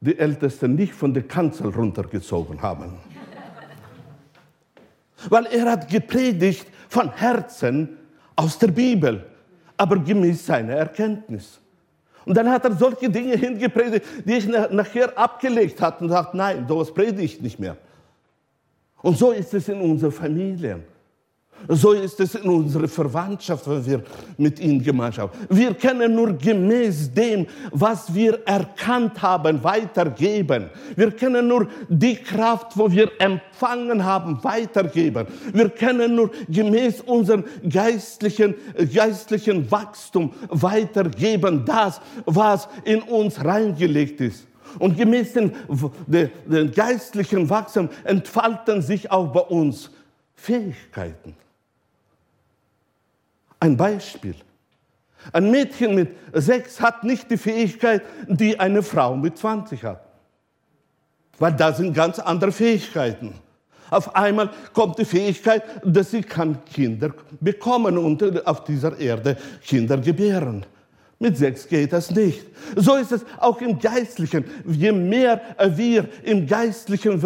die 0.00 0.18
Ältesten 0.18 0.74
nicht 0.76 0.94
von 0.94 1.12
der 1.12 1.24
Kanzel 1.24 1.68
runtergezogen 1.68 2.62
haben. 2.62 2.94
Weil 5.28 5.46
er 5.46 5.72
hat 5.72 5.88
gepredigt 5.88 6.66
von 6.88 7.12
Herzen 7.12 7.96
aus 8.36 8.56
der 8.58 8.68
Bibel, 8.68 9.26
aber 9.76 9.98
gemäß 9.98 10.46
seiner 10.46 10.74
Erkenntnis. 10.74 11.60
Und 12.24 12.36
dann 12.36 12.48
hat 12.50 12.64
er 12.64 12.76
solche 12.76 13.10
Dinge 13.10 13.36
hingepredigt, 13.36 14.06
die 14.24 14.34
ich 14.34 14.46
nachher 14.46 15.16
abgelegt 15.18 15.80
habe 15.80 16.04
und 16.04 16.10
sagt, 16.10 16.34
nein, 16.34 16.66
sowas 16.68 16.92
predige 16.92 17.22
ich 17.22 17.40
nicht 17.40 17.58
mehr. 17.58 17.76
Und 19.02 19.16
so 19.16 19.32
ist 19.32 19.54
es 19.54 19.68
in 19.68 19.80
unserer 19.80 20.12
Familie. 20.12 20.80
So 21.66 21.92
ist 21.92 22.20
es 22.20 22.36
in 22.36 22.48
unserer 22.48 22.86
Verwandtschaft, 22.86 23.68
wenn 23.68 23.84
wir 23.84 24.02
mit 24.36 24.60
ihnen 24.60 24.82
Gemeinschaft 24.82 25.34
haben. 25.34 25.56
Wir 25.56 25.74
können 25.74 26.14
nur 26.14 26.32
gemäß 26.34 27.12
dem, 27.12 27.46
was 27.72 28.14
wir 28.14 28.46
erkannt 28.46 29.20
haben, 29.20 29.62
weitergeben. 29.64 30.70
Wir 30.94 31.10
können 31.10 31.48
nur 31.48 31.66
die 31.88 32.14
Kraft, 32.14 32.78
wo 32.78 32.90
wir 32.90 33.10
empfangen 33.18 34.04
haben, 34.04 34.42
weitergeben. 34.44 35.26
Wir 35.52 35.68
können 35.70 36.14
nur 36.14 36.30
gemäß 36.48 37.00
unserem 37.00 37.44
geistlichen, 37.68 38.54
geistlichen 38.94 39.68
Wachstum 39.70 40.32
weitergeben, 40.48 41.64
das, 41.66 42.00
was 42.24 42.68
in 42.84 43.02
uns 43.02 43.44
reingelegt 43.44 44.20
ist. 44.20 44.47
Und 44.78 44.96
gemäß 44.96 45.32
dem, 45.32 45.52
dem 46.06 46.72
geistlichen 46.72 47.48
Wachstum 47.48 47.88
entfalten 48.04 48.82
sich 48.82 49.10
auch 49.10 49.32
bei 49.32 49.40
uns 49.40 49.90
Fähigkeiten. 50.34 51.34
Ein 53.60 53.76
Beispiel. 53.76 54.36
Ein 55.32 55.50
Mädchen 55.50 55.94
mit 55.94 56.14
sechs 56.32 56.80
hat 56.80 57.04
nicht 57.04 57.30
die 57.30 57.36
Fähigkeit, 57.36 58.02
die 58.28 58.58
eine 58.58 58.82
Frau 58.82 59.16
mit 59.16 59.36
20 59.36 59.82
hat. 59.84 60.04
Weil 61.38 61.52
da 61.52 61.72
sind 61.72 61.92
ganz 61.92 62.18
andere 62.18 62.52
Fähigkeiten. 62.52 63.34
Auf 63.90 64.14
einmal 64.14 64.50
kommt 64.72 64.98
die 64.98 65.04
Fähigkeit, 65.04 65.62
dass 65.84 66.10
sie 66.10 66.22
kann 66.22 66.64
Kinder 66.64 67.12
bekommen 67.40 67.96
und 67.96 68.46
auf 68.46 68.64
dieser 68.64 68.98
Erde 68.98 69.36
Kinder 69.64 69.96
gebären. 69.98 70.64
Mit 71.20 71.36
sechs 71.36 71.66
geht 71.66 71.92
das 71.92 72.12
nicht. 72.12 72.46
So 72.76 72.94
ist 72.94 73.10
es 73.10 73.24
auch 73.38 73.60
im 73.60 73.80
Geistlichen. 73.80 74.44
Je 74.64 74.92
mehr 74.92 75.40
wir 75.74 76.08
im 76.22 76.46
Geistlichen 76.46 77.20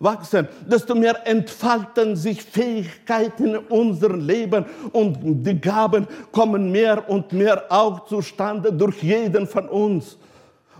wachsen, 0.00 0.48
desto 0.66 0.96
mehr 0.96 1.24
entfalten 1.28 2.16
sich 2.16 2.42
Fähigkeiten 2.42 3.54
in 3.54 3.56
unserem 3.58 4.26
Leben 4.26 4.64
und 4.90 5.44
die 5.46 5.60
Gaben 5.60 6.08
kommen 6.32 6.72
mehr 6.72 7.08
und 7.08 7.32
mehr 7.32 7.64
auch 7.68 8.04
zustande 8.06 8.72
durch 8.72 9.00
jeden 9.00 9.46
von 9.46 9.68
uns. 9.68 10.16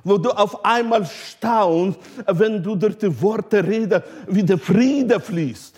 Wo 0.02 0.18
du 0.18 0.30
auf 0.30 0.64
einmal 0.64 1.06
staunst, 1.06 2.00
wenn 2.26 2.60
du 2.60 2.74
durch 2.74 2.98
die 2.98 3.22
Worte 3.22 3.64
redest, 3.64 4.02
wie 4.26 4.42
der 4.42 4.58
Friede 4.58 5.20
fließt, 5.20 5.76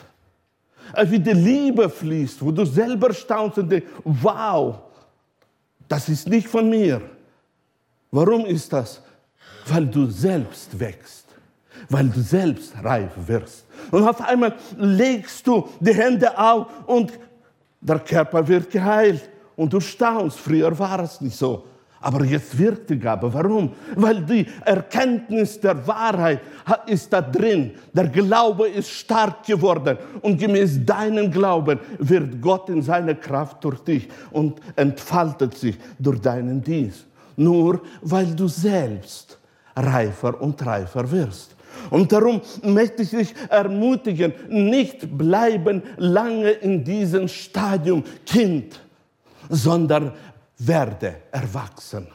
wie 1.05 1.19
die 1.19 1.33
Liebe 1.33 1.91
fließt, 1.91 2.43
wo 2.43 2.51
du 2.51 2.65
selber 2.65 3.13
staunst 3.13 3.59
und 3.59 3.69
denkst, 3.71 3.89
wow, 4.05 4.79
das 5.93 6.09
ist 6.09 6.27
nicht 6.27 6.49
von 6.49 6.71
mir. 6.71 7.03
Warum 8.11 8.47
ist 8.47 8.73
das? 8.73 9.03
Weil 9.67 9.87
du 9.87 10.11
selbst 10.11 10.81
wächst, 10.81 11.27
weil 11.91 12.09
du 12.09 12.19
selbst 12.23 12.73
reif 12.83 13.11
wirst. 13.27 13.67
Und 13.91 14.09
auf 14.09 14.23
einmal 14.23 14.55
legst 14.79 15.47
du 15.47 15.69
die 15.81 15.93
Hände 15.93 16.39
auf 16.39 16.67
und 16.87 17.13
der 17.83 17.99
Körper 17.99 18.49
wird 18.49 18.71
geheilt. 18.71 19.29
Und 19.55 19.71
du 19.71 19.81
staunst, 19.81 20.39
früher 20.39 20.77
war 20.79 21.01
es 21.01 21.21
nicht 21.21 21.37
so. 21.37 21.67
Aber 22.03 22.25
jetzt 22.25 22.59
wirkt 22.59 22.91
die 22.91 22.99
Gabe. 22.99 23.33
Warum? 23.33 23.71
Weil 23.95 24.23
die 24.23 24.45
Erkenntnis 24.65 25.61
der 25.61 25.87
Wahrheit 25.87 26.41
ist 26.87 27.13
da 27.13 27.23
drin. 27.23 27.71
Der 27.93 28.09
Glaube 28.09 28.69
ist 28.69 28.91
stark 28.91 29.47
geworden. 29.47 29.97
Und 30.21 30.37
gemäß 30.37 30.85
deinem 30.85 31.31
Glauben 31.31 31.79
wird 31.99 32.43
Gott 32.43 32.69
in 32.69 32.83
seiner 32.83 33.15
Kraft 33.15 33.63
durch 33.63 33.79
dich 33.81 34.09
und 34.33 34.61
entfaltet 34.75 35.57
sich 35.57 35.79
durch 35.97 36.21
deinen 36.21 36.61
Dienst. 36.61 37.07
Nur 37.37 37.81
weil 38.03 38.35
du 38.35 38.49
selbst 38.49 39.39
reifer 39.77 40.41
und 40.43 40.65
reifer 40.67 41.09
wirst. 41.11 41.55
Und 41.89 42.11
darum 42.11 42.41
möchte 42.65 43.03
ich 43.03 43.11
dich 43.11 43.35
ermutigen, 43.49 44.33
nicht 44.49 45.17
bleiben 45.17 45.83
lange 45.97 46.51
in 46.51 46.85
diesem 46.85 47.29
Stadium 47.29 48.03
Kind, 48.27 48.81
sondern 49.49 50.13
werde 50.67 51.17
erwachsen. 51.31 52.07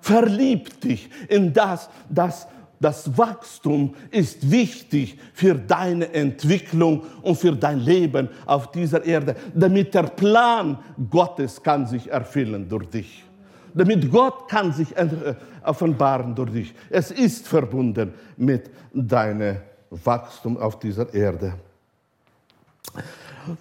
Verlieb 0.00 0.80
dich 0.80 1.08
in 1.28 1.52
das, 1.52 1.88
dass 2.08 2.46
das 2.80 3.16
Wachstum 3.16 3.94
ist 4.10 4.50
wichtig 4.50 5.18
für 5.32 5.54
deine 5.54 6.12
Entwicklung 6.12 7.04
und 7.22 7.36
für 7.36 7.52
dein 7.52 7.80
Leben 7.80 8.28
auf 8.44 8.70
dieser 8.72 9.04
Erde, 9.04 9.36
damit 9.54 9.94
der 9.94 10.02
Plan 10.02 10.78
Gottes 11.08 11.62
kann 11.62 11.86
sich 11.86 12.10
erfüllen 12.10 12.68
durch 12.68 12.86
dich. 12.90 13.24
Damit 13.72 14.10
Gott 14.10 14.48
kann 14.48 14.72
sich 14.72 14.94
äh, 14.96 15.34
offenbaren 15.64 16.34
durch 16.34 16.50
dich. 16.52 16.74
Es 16.90 17.10
ist 17.10 17.48
verbunden 17.48 18.12
mit 18.36 18.70
deinem 18.92 19.56
Wachstum 19.90 20.58
auf 20.58 20.78
dieser 20.78 21.12
Erde. 21.14 21.54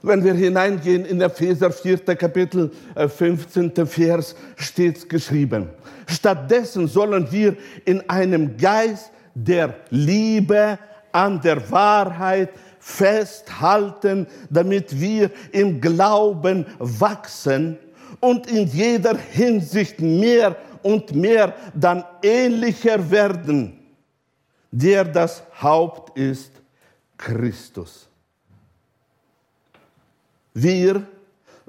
Wenn 0.01 0.23
wir 0.23 0.33
hineingehen 0.33 1.05
in 1.05 1.19
Epheser 1.21 1.71
4. 1.71 1.97
Kapitel 2.15 2.71
15. 2.95 3.75
Äh, 3.75 3.86
Vers 3.86 4.36
steht 4.55 5.09
geschrieben. 5.09 5.69
Stattdessen 6.07 6.88
sollen 6.88 7.31
wir 7.31 7.57
in 7.86 8.09
einem 8.09 8.57
Geist 8.57 9.12
der 9.36 9.75
Liebe 9.89 10.77
an 11.12 11.41
der 11.41 11.69
Wahrheit 11.71 12.49
festhalten, 12.79 14.27
damit 14.49 14.99
wir 14.99 15.31
im 15.51 15.79
Glauben 15.79 16.65
wachsen 16.79 17.77
und 18.19 18.49
in 18.49 18.67
jeder 18.67 19.17
Hinsicht 19.17 19.99
mehr 19.99 20.55
und 20.81 21.15
mehr 21.15 21.53
dann 21.73 22.03
ähnlicher 22.21 23.09
werden, 23.09 23.79
der 24.71 25.05
das 25.05 25.43
Haupt 25.62 26.17
ist, 26.17 26.51
Christus. 27.17 28.09
Wir 30.54 31.08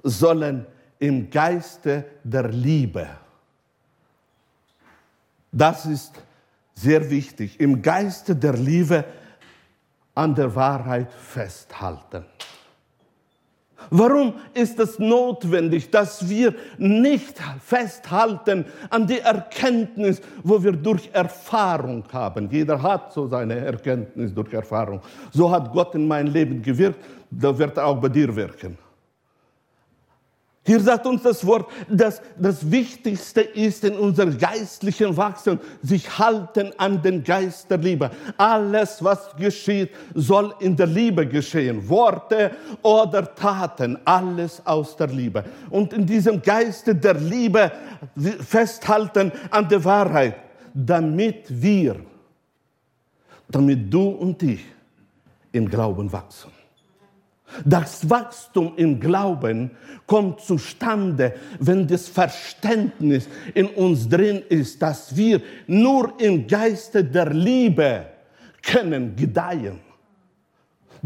sollen 0.02 0.66
im 0.98 1.30
Geiste 1.30 2.04
der 2.22 2.48
Liebe, 2.48 3.08
das 5.50 5.86
ist 5.86 6.12
sehr 6.74 7.08
wichtig, 7.10 7.60
im 7.60 7.80
Geiste 7.80 8.34
der 8.34 8.54
Liebe 8.54 9.04
an 10.14 10.34
der 10.34 10.54
Wahrheit 10.54 11.12
festhalten. 11.12 12.24
Warum 13.90 14.34
ist 14.54 14.78
es 14.78 14.98
notwendig, 14.98 15.90
dass 15.90 16.28
wir 16.28 16.54
nicht 16.78 17.40
festhalten 17.64 18.64
an 18.90 19.06
die 19.06 19.20
Erkenntnis, 19.20 20.20
wo 20.42 20.62
wir 20.62 20.72
durch 20.72 21.10
Erfahrung 21.12 22.04
haben? 22.12 22.48
Jeder 22.50 22.80
hat 22.80 23.12
so 23.12 23.26
seine 23.26 23.56
Erkenntnis 23.56 24.32
durch 24.34 24.52
Erfahrung. 24.52 25.00
So 25.32 25.50
hat 25.50 25.72
Gott 25.72 25.94
in 25.94 26.06
mein 26.06 26.28
Leben 26.28 26.62
gewirkt, 26.62 26.98
da 27.30 27.56
wird 27.56 27.76
er 27.76 27.86
auch 27.86 28.00
bei 28.00 28.08
dir 28.08 28.34
wirken. 28.34 28.78
Hier 30.66 30.80
sagt 30.80 31.06
uns 31.06 31.22
das 31.22 31.46
Wort, 31.46 31.70
dass 31.90 32.22
das 32.38 32.70
Wichtigste 32.70 33.42
ist 33.42 33.84
in 33.84 33.98
unserem 33.98 34.38
geistlichen 34.38 35.14
Wachstum, 35.14 35.60
sich 35.82 36.18
halten 36.18 36.72
an 36.78 37.02
den 37.02 37.22
Geist 37.22 37.70
der 37.70 37.76
Liebe. 37.76 38.10
Alles, 38.38 39.04
was 39.04 39.36
geschieht, 39.36 39.90
soll 40.14 40.54
in 40.60 40.74
der 40.74 40.86
Liebe 40.86 41.26
geschehen. 41.26 41.86
Worte 41.86 42.52
oder 42.80 43.34
Taten, 43.34 43.98
alles 44.06 44.66
aus 44.66 44.96
der 44.96 45.08
Liebe. 45.08 45.44
Und 45.68 45.92
in 45.92 46.06
diesem 46.06 46.40
Geiste 46.40 46.94
der 46.94 47.14
Liebe 47.14 47.70
festhalten 48.40 49.32
an 49.50 49.68
der 49.68 49.84
Wahrheit, 49.84 50.36
damit 50.72 51.44
wir, 51.48 51.96
damit 53.48 53.92
du 53.92 54.08
und 54.08 54.42
ich 54.42 54.64
im 55.52 55.68
Glauben 55.68 56.10
wachsen. 56.10 56.63
Das 57.64 58.08
Wachstum 58.08 58.72
im 58.76 58.98
Glauben 58.98 59.70
kommt 60.06 60.40
zustande, 60.40 61.34
wenn 61.58 61.86
das 61.86 62.08
Verständnis 62.08 63.28
in 63.54 63.66
uns 63.66 64.08
drin 64.08 64.42
ist, 64.48 64.80
dass 64.82 65.16
wir 65.16 65.40
nur 65.66 66.14
im 66.18 66.46
Geiste 66.46 67.04
der 67.04 67.30
Liebe 67.30 68.06
können 68.62 69.14
gedeihen. 69.14 69.80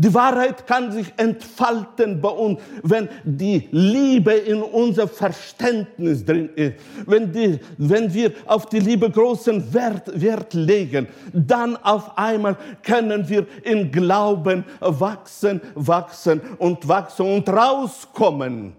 Die 0.00 0.14
Wahrheit 0.14 0.64
kann 0.64 0.92
sich 0.92 1.12
entfalten 1.16 2.20
bei 2.20 2.28
uns, 2.28 2.61
wenn 2.84 3.08
die 3.24 3.68
Liebe 3.72 4.32
in 4.32 4.62
unser 4.62 5.08
Verständnis 5.08 6.24
drin 6.24 6.50
ist. 6.54 6.74
Wenn, 7.04 7.32
die, 7.32 7.58
wenn 7.78 8.14
wir 8.14 8.30
auf 8.46 8.66
die 8.66 8.78
Liebe 8.78 9.11
großen 9.11 9.74
Wert, 9.74 10.08
Wert 10.20 10.54
legen, 10.54 11.08
dann 11.32 11.76
auf 11.78 12.16
einmal 12.16 12.56
können 12.84 13.28
wir 13.28 13.44
im 13.64 13.90
Glauben 13.90 14.64
wachsen, 14.78 15.61
wachsen 15.74 16.42
und 16.58 16.87
wachsen 16.87 17.26
und 17.26 17.48
rauskommen 17.48 18.74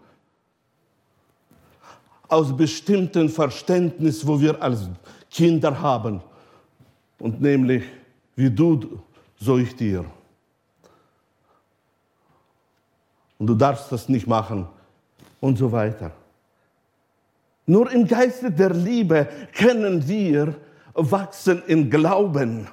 aus 2.30 2.56
bestimmten 2.56 3.28
Verständnis, 3.28 4.26
wo 4.26 4.40
wir 4.40 4.62
als 4.64 4.88
Kinder 5.30 5.82
haben. 5.82 6.22
Und 7.20 7.42
nämlich, 7.42 7.84
wie 8.38 8.50
du, 8.50 9.02
so 9.38 9.58
ich 9.58 9.76
dir. 9.76 10.06
Und 13.40 13.48
du 13.48 13.56
darfst 13.56 13.92
das 13.92 14.08
nicht 14.08 14.28
machen 14.28 14.68
und 15.40 15.58
so 15.58 15.72
weiter. 15.72 16.12
Nur 17.66 17.92
im 17.92 18.08
Geiste 18.08 18.52
der 18.52 18.72
Liebe 18.72 19.28
können 19.56 20.08
wir 20.08 20.56
wachsen 20.94 21.64
im 21.68 21.90
Glauben. 21.90 22.68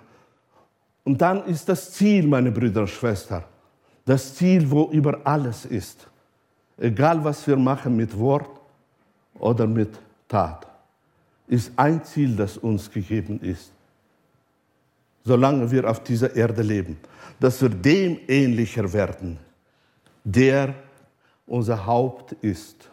Und 1.04 1.20
dann 1.22 1.44
ist 1.46 1.68
das 1.68 1.92
Ziel, 1.92 2.26
meine 2.26 2.50
Brüder 2.50 2.80
und 2.80 2.90
Schwestern, 2.90 3.44
das 4.04 4.34
Ziel, 4.34 4.68
wo 4.70 4.90
über 4.90 5.20
alles 5.24 5.64
ist. 5.64 6.08
Egal, 6.78 7.22
was 7.22 7.46
wir 7.46 7.56
machen 7.56 7.96
mit 7.96 8.18
Wort 8.18 8.60
oder 9.38 9.66
mit 9.66 9.98
Tat, 10.28 10.66
ist 11.46 11.72
ein 11.76 12.04
Ziel, 12.04 12.34
das 12.34 12.56
uns 12.56 12.90
gegeben 12.90 13.40
ist. 13.40 13.70
Solange 15.24 15.70
wir 15.70 15.88
auf 15.88 16.02
dieser 16.02 16.34
Erde 16.34 16.62
leben, 16.62 16.96
dass 17.38 17.60
wir 17.62 17.68
dem 17.68 18.18
ähnlicher 18.26 18.92
werden, 18.92 19.38
der 20.26 20.74
unser 21.46 21.86
Haupt 21.86 22.32
ist, 22.42 22.90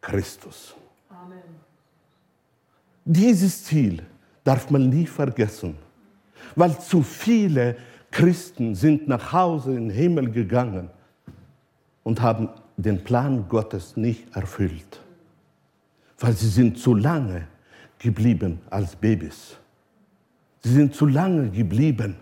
Christus. 0.00 0.74
Amen. 1.08 1.38
Dieses 3.04 3.64
Ziel 3.64 4.02
darf 4.42 4.68
man 4.68 4.88
nie 4.88 5.06
vergessen, 5.06 5.76
weil 6.56 6.76
zu 6.80 7.02
viele 7.04 7.76
Christen 8.10 8.74
sind 8.74 9.06
nach 9.06 9.32
Hause 9.32 9.76
in 9.76 9.88
den 9.88 9.96
Himmel 9.96 10.32
gegangen 10.32 10.90
und 12.02 12.20
haben 12.20 12.48
den 12.76 13.04
Plan 13.04 13.48
Gottes 13.48 13.96
nicht 13.96 14.34
erfüllt, 14.34 15.00
weil 16.18 16.32
sie 16.32 16.48
sind 16.48 16.78
zu 16.78 16.94
lange 16.94 17.46
geblieben 18.00 18.60
als 18.70 18.96
Babys. 18.96 19.56
Sie 20.62 20.72
sind 20.72 20.96
zu 20.96 21.06
lange 21.06 21.48
geblieben 21.50 22.16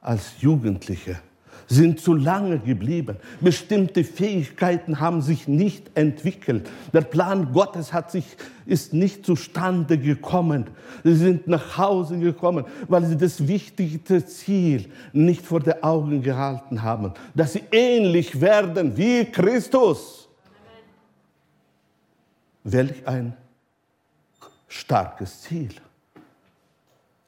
als 0.00 0.40
Jugendliche 0.40 1.20
sind 1.68 2.00
zu 2.00 2.14
lange 2.14 2.58
geblieben. 2.58 3.18
Bestimmte 3.40 4.02
Fähigkeiten 4.02 5.00
haben 5.00 5.20
sich 5.20 5.46
nicht 5.46 5.90
entwickelt. 5.94 6.68
Der 6.92 7.02
Plan 7.02 7.52
Gottes 7.52 7.92
hat 7.92 8.10
sich, 8.10 8.24
ist 8.64 8.94
nicht 8.94 9.26
zustande 9.26 9.98
gekommen. 9.98 10.68
Sie 11.04 11.14
sind 11.14 11.46
nach 11.46 11.76
Hause 11.76 12.18
gekommen, 12.18 12.64
weil 12.88 13.04
sie 13.04 13.16
das 13.16 13.46
wichtigste 13.46 14.24
Ziel 14.24 14.90
nicht 15.12 15.44
vor 15.44 15.60
den 15.60 15.82
Augen 15.82 16.22
gehalten 16.22 16.82
haben, 16.82 17.12
dass 17.34 17.52
sie 17.52 17.62
ähnlich 17.70 18.40
werden 18.40 18.96
wie 18.96 19.26
Christus. 19.26 20.28
Welch 22.64 23.06
ein 23.06 23.34
starkes 24.68 25.42
Ziel. 25.42 25.74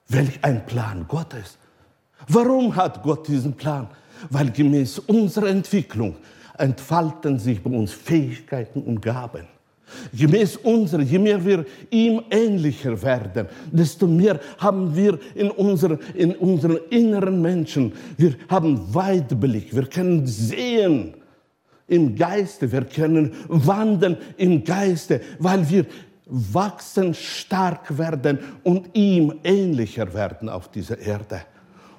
Welch 0.09 0.39
ein 0.43 0.65
Plan 0.67 1.07
Gottes. 1.07 1.59
Warum 2.27 2.75
hat 2.75 3.03
Gott 3.03 3.29
diesen 3.29 3.55
Plan? 3.55 3.89
Weil 4.29 4.51
gemäß 4.51 4.99
unserer 5.01 5.49
Entwicklung 5.49 6.17
entfalten 6.59 7.39
sich 7.39 7.63
bei 7.63 7.71
uns 7.71 7.93
Fähigkeiten 7.93 8.83
und 8.83 9.01
Gaben. 9.01 9.47
Gemäß 10.13 10.57
unserer, 10.57 11.03
je 11.03 11.19
mehr 11.19 11.45
wir 11.45 11.65
ihm 11.91 12.23
ähnlicher 12.31 13.01
werden, 13.03 13.49
desto 13.73 14.07
mehr 14.07 14.39
haben 14.59 14.95
wir 14.95 15.19
in, 15.35 15.51
unser, 15.51 15.99
in 16.15 16.33
unseren 16.37 16.79
inneren 16.91 17.43
Menschen, 17.43 17.93
wir 18.17 18.35
haben 18.49 18.95
Weitblick, 18.95 19.75
wir 19.75 19.87
können 19.87 20.27
sehen 20.27 21.15
im 21.89 22.15
Geiste, 22.15 22.71
wir 22.71 22.85
können 22.85 23.35
wandeln 23.49 24.17
im 24.37 24.63
Geiste, 24.63 25.21
weil 25.41 25.69
wir 25.69 25.87
wachsen, 26.27 27.13
stark 27.13 27.99
werden 27.99 28.39
und 28.63 28.95
ihm 28.95 29.35
ähnlicher 29.43 30.15
werden 30.15 30.49
auf 30.49 30.71
dieser 30.71 30.99
Erde. 30.99 31.43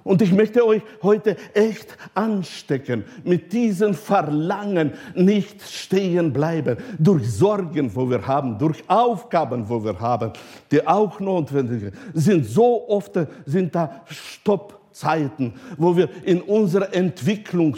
Und 0.04 0.22
ich 0.22 0.32
möchte 0.32 0.66
euch 0.66 0.82
heute 1.04 1.38
echt 1.54 1.97
anstecken, 2.16 3.04
mit 3.24 3.54
diesem 3.54 3.93
Verlangen 3.93 4.93
nicht 5.14 5.62
stehen 5.62 6.34
bleiben, 6.34 6.78
durch 6.97 7.32
Sorgen, 7.32 7.95
wo 7.95 8.10
wir 8.10 8.26
haben, 8.26 8.58
durch 8.58 8.84
Aufgaben, 8.88 9.70
wo 9.70 9.84
wir 9.84 9.99
haben, 9.99 10.32
die 10.72 10.86
auch 10.86 11.20
notwendig 11.20 11.93
sind. 12.14 12.45
So 12.45 12.88
oft 12.89 13.14
sind 13.45 13.76
da 13.76 14.02
Stoppzeiten, 14.06 15.54
wo 15.78 15.95
wir 15.95 16.10
in 16.24 16.41
unserer 16.41 16.93
Entwicklung 16.93 17.76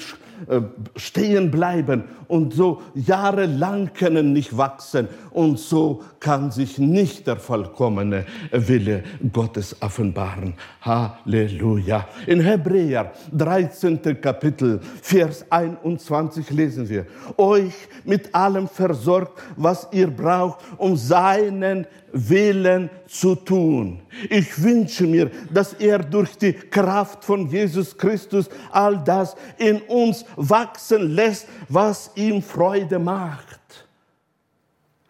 stehen 0.96 1.52
bleiben 1.52 2.04
und 2.28 2.54
so 2.54 2.82
jahrelang 2.96 3.92
können 3.94 4.34
nicht 4.34 4.58
wachsen 4.58 5.08
und 5.32 5.60
so 5.60 6.04
kann 6.20 6.52
sich 6.52 6.78
nicht 6.78 7.28
der 7.28 7.38
vollkommene 7.38 8.26
Wille 8.52 9.04
Gottes 9.32 9.76
offenbaren. 9.82 10.54
Halleluja. 10.82 12.08
In 12.28 12.40
Hebräer 12.40 13.12
13. 13.32 14.00
Kapitel, 14.22 14.80
Vers 15.02 15.46
21 15.50 16.50
lesen 16.50 16.90
wir, 16.90 17.06
euch 17.38 17.74
mit 18.04 18.34
allem 18.34 18.68
versorgt, 18.68 19.42
was 19.56 19.88
ihr 19.92 20.08
braucht, 20.08 20.60
um 20.78 20.96
seinen 20.98 21.86
Willen 22.14 22.92
zu 23.08 23.34
tun. 23.36 24.00
Ich 24.30 24.62
wünsche 24.62 25.06
mir, 25.08 25.32
dass 25.52 25.74
er 25.74 26.00
durch 26.00 26.38
die 26.38 26.54
Kraft 26.54 27.26
von 27.26 27.50
Jesus 27.50 27.98
Christus 27.98 28.50
all 28.72 29.04
das 29.04 29.36
in 29.58 29.82
uns 29.82 30.24
wachsen 30.36 31.16
lässt, 31.16 31.48
was 31.68 32.12
ihm 32.16 32.42
Freude 32.42 33.00
macht. 33.00 33.60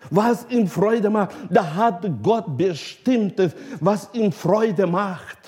Was 0.09 0.45
ihm 0.49 0.67
Freude 0.67 1.09
macht, 1.09 1.35
da 1.49 1.75
hat 1.75 2.05
Gott 2.21 2.57
bestimmtes, 2.57 3.53
was 3.79 4.09
ihm 4.13 4.31
Freude 4.31 4.87
macht. 4.87 5.42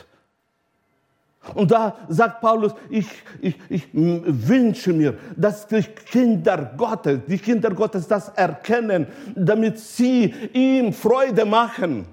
Und 1.53 1.71
da 1.71 1.95
sagt 2.07 2.41
Paulus, 2.41 2.73
ich, 2.89 3.07
ich, 3.41 3.55
ich 3.69 3.87
wünsche 3.93 4.93
mir, 4.93 5.17
dass 5.35 5.67
die 5.67 5.83
Kinder 5.83 6.73
Gottes, 6.75 7.19
die 7.27 7.37
Kinder 7.37 7.69
Gottes 7.69 8.07
das 8.07 8.29
erkennen, 8.29 9.07
damit 9.35 9.79
sie 9.79 10.33
ihm 10.53 10.91
Freude 10.91 11.45
machen. 11.45 12.07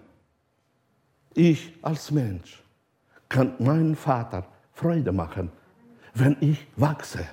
Ich 1.35 1.73
als 1.81 2.11
Mensch 2.11 2.63
kann 3.29 3.55
meinem 3.59 3.97
Vater 3.97 4.45
Freude 4.73 5.13
machen, 5.13 5.51
wenn 6.15 6.37
ich 6.41 6.67
wachse, 6.77 7.27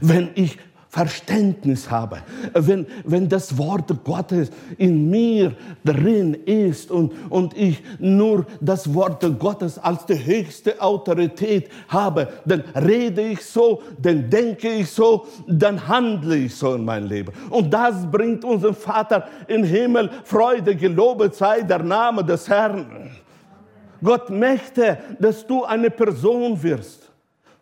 wenn 0.00 0.30
ich 0.34 0.58
Verständnis 0.92 1.90
habe, 1.90 2.18
wenn, 2.52 2.86
wenn 3.04 3.26
das 3.26 3.56
Wort 3.56 4.04
Gottes 4.04 4.50
in 4.76 5.08
mir 5.08 5.54
drin 5.82 6.34
ist 6.44 6.90
und, 6.90 7.14
und 7.30 7.56
ich 7.56 7.82
nur 7.98 8.44
das 8.60 8.92
Wort 8.92 9.24
Gottes 9.38 9.78
als 9.78 10.04
die 10.04 10.22
höchste 10.22 10.78
Autorität 10.82 11.70
habe, 11.88 12.28
dann 12.44 12.62
rede 12.74 13.22
ich 13.22 13.42
so, 13.42 13.80
dann 14.02 14.28
denke 14.28 14.68
ich 14.68 14.90
so, 14.90 15.26
dann 15.48 15.88
handle 15.88 16.36
ich 16.36 16.54
so 16.54 16.74
in 16.74 16.84
mein 16.84 17.04
Leben. 17.04 17.32
Und 17.48 17.72
das 17.72 17.94
bringt 18.10 18.44
unserem 18.44 18.74
Vater 18.74 19.26
im 19.48 19.64
Himmel 19.64 20.10
Freude, 20.24 20.76
gelobet 20.76 21.34
sei 21.34 21.62
der 21.62 21.82
Name 21.82 22.22
des 22.22 22.46
Herrn. 22.50 23.10
Gott 24.04 24.28
möchte, 24.28 24.98
dass 25.18 25.46
du 25.46 25.64
eine 25.64 25.88
Person 25.88 26.62
wirst, 26.62 27.10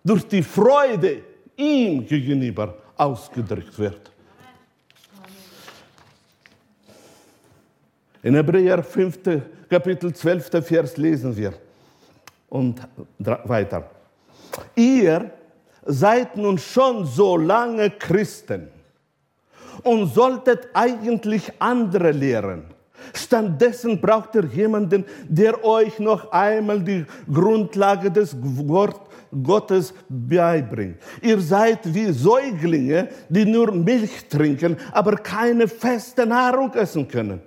durch 0.02 0.26
die 0.26 0.42
Freude 0.42 1.22
ihm 1.56 2.04
gegenüber 2.04 2.79
ausgedrückt 3.00 3.78
wird. 3.78 4.10
In 8.22 8.34
Hebräer 8.34 8.82
5. 8.82 9.18
Kapitel 9.70 10.12
12. 10.12 10.62
Vers 10.62 10.96
lesen 10.98 11.34
wir 11.34 11.54
und 12.50 12.86
weiter. 13.18 13.88
Ihr 14.74 15.30
seid 15.86 16.36
nun 16.36 16.58
schon 16.58 17.06
so 17.06 17.38
lange 17.38 17.90
Christen 17.90 18.68
und 19.82 20.12
solltet 20.12 20.68
eigentlich 20.74 21.50
andere 21.58 22.10
lehren. 22.10 22.64
Stattdessen 23.14 23.98
braucht 23.98 24.34
ihr 24.34 24.44
jemanden, 24.44 25.06
der 25.26 25.64
euch 25.64 25.98
noch 25.98 26.30
einmal 26.32 26.82
die 26.82 27.06
Grundlage 27.32 28.10
des 28.10 28.36
Wortes 28.38 29.09
Gottes 29.42 29.94
beibringt. 30.08 30.96
Ihr 31.22 31.40
seid 31.40 31.94
wie 31.94 32.12
Säuglinge, 32.12 33.08
die 33.28 33.44
nur 33.44 33.72
Milch 33.72 34.28
trinken, 34.28 34.76
aber 34.92 35.16
keine 35.16 35.68
feste 35.68 36.26
Nahrung 36.26 36.72
essen 36.74 37.06
können. 37.06 37.40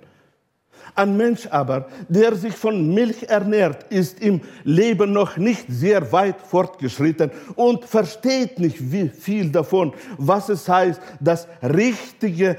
Ein 0.96 1.16
Mensch 1.16 1.48
aber, 1.48 1.88
der 2.08 2.36
sich 2.36 2.54
von 2.54 2.94
Milch 2.94 3.24
ernährt, 3.24 3.92
ist 3.92 4.20
im 4.20 4.40
Leben 4.62 5.12
noch 5.12 5.36
nicht 5.36 5.64
sehr 5.68 6.12
weit 6.12 6.40
fortgeschritten 6.40 7.32
und 7.56 7.84
versteht 7.84 8.60
nicht 8.60 8.78
viel 8.78 9.50
davon, 9.50 9.92
was 10.18 10.48
es 10.48 10.68
heißt, 10.68 11.00
das 11.18 11.48
Richtige 11.62 12.56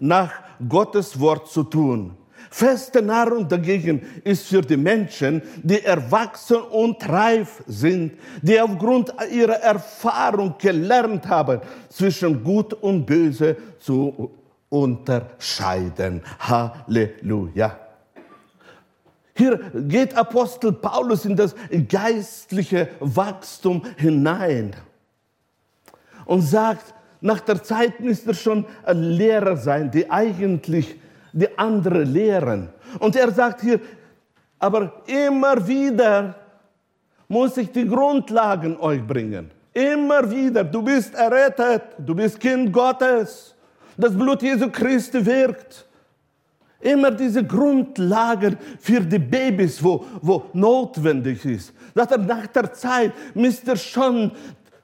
nach 0.00 0.32
Gottes 0.68 1.20
Wort 1.20 1.48
zu 1.48 1.62
tun. 1.62 2.16
Feste 2.50 3.02
Nahrung 3.02 3.48
dagegen 3.48 4.02
ist 4.24 4.46
für 4.46 4.62
die 4.62 4.76
Menschen, 4.76 5.42
die 5.62 5.82
erwachsen 5.82 6.56
und 6.56 7.08
reif 7.08 7.62
sind, 7.66 8.12
die 8.42 8.60
aufgrund 8.60 9.12
ihrer 9.30 9.60
Erfahrung 9.60 10.54
gelernt 10.58 11.26
haben, 11.26 11.60
zwischen 11.88 12.42
Gut 12.42 12.74
und 12.74 13.04
Böse 13.04 13.56
zu 13.78 14.30
unterscheiden. 14.68 16.22
Halleluja. 16.38 17.78
Hier 19.34 19.60
geht 19.74 20.16
Apostel 20.16 20.72
Paulus 20.72 21.24
in 21.24 21.36
das 21.36 21.54
geistliche 21.88 22.88
Wachstum 22.98 23.84
hinein 23.96 24.74
und 26.26 26.42
sagt, 26.42 26.92
nach 27.20 27.40
der 27.40 27.62
Zeit 27.62 28.00
müsste 28.00 28.30
er 28.30 28.34
schon 28.34 28.66
ein 28.84 29.02
Lehrer 29.02 29.56
sein, 29.56 29.90
die 29.90 30.10
eigentlich 30.10 30.96
die 31.38 31.58
andere 31.58 32.02
lehren. 32.02 32.68
Und 32.98 33.14
er 33.16 33.30
sagt 33.30 33.60
hier, 33.60 33.80
aber 34.58 35.02
immer 35.06 35.66
wieder 35.66 36.34
muss 37.28 37.56
ich 37.56 37.70
die 37.70 37.86
Grundlagen 37.86 38.76
euch 38.78 39.06
bringen. 39.06 39.50
Immer 39.72 40.28
wieder, 40.28 40.64
du 40.64 40.82
bist 40.82 41.14
errettet, 41.14 41.82
du 41.98 42.14
bist 42.14 42.40
Kind 42.40 42.72
Gottes. 42.72 43.54
Das 43.96 44.16
Blut 44.16 44.42
Jesu 44.42 44.70
Christi 44.70 45.24
wirkt. 45.24 45.84
Immer 46.80 47.10
diese 47.10 47.44
Grundlagen 47.44 48.56
für 48.80 49.00
die 49.00 49.18
Babys, 49.18 49.82
wo, 49.82 50.04
wo 50.20 50.44
notwendig 50.52 51.44
ist. 51.44 51.72
Nach 51.94 52.06
der 52.06 52.72
Zeit 52.72 53.12
müsst 53.34 53.66
ihr 53.66 53.76
schon 53.76 54.32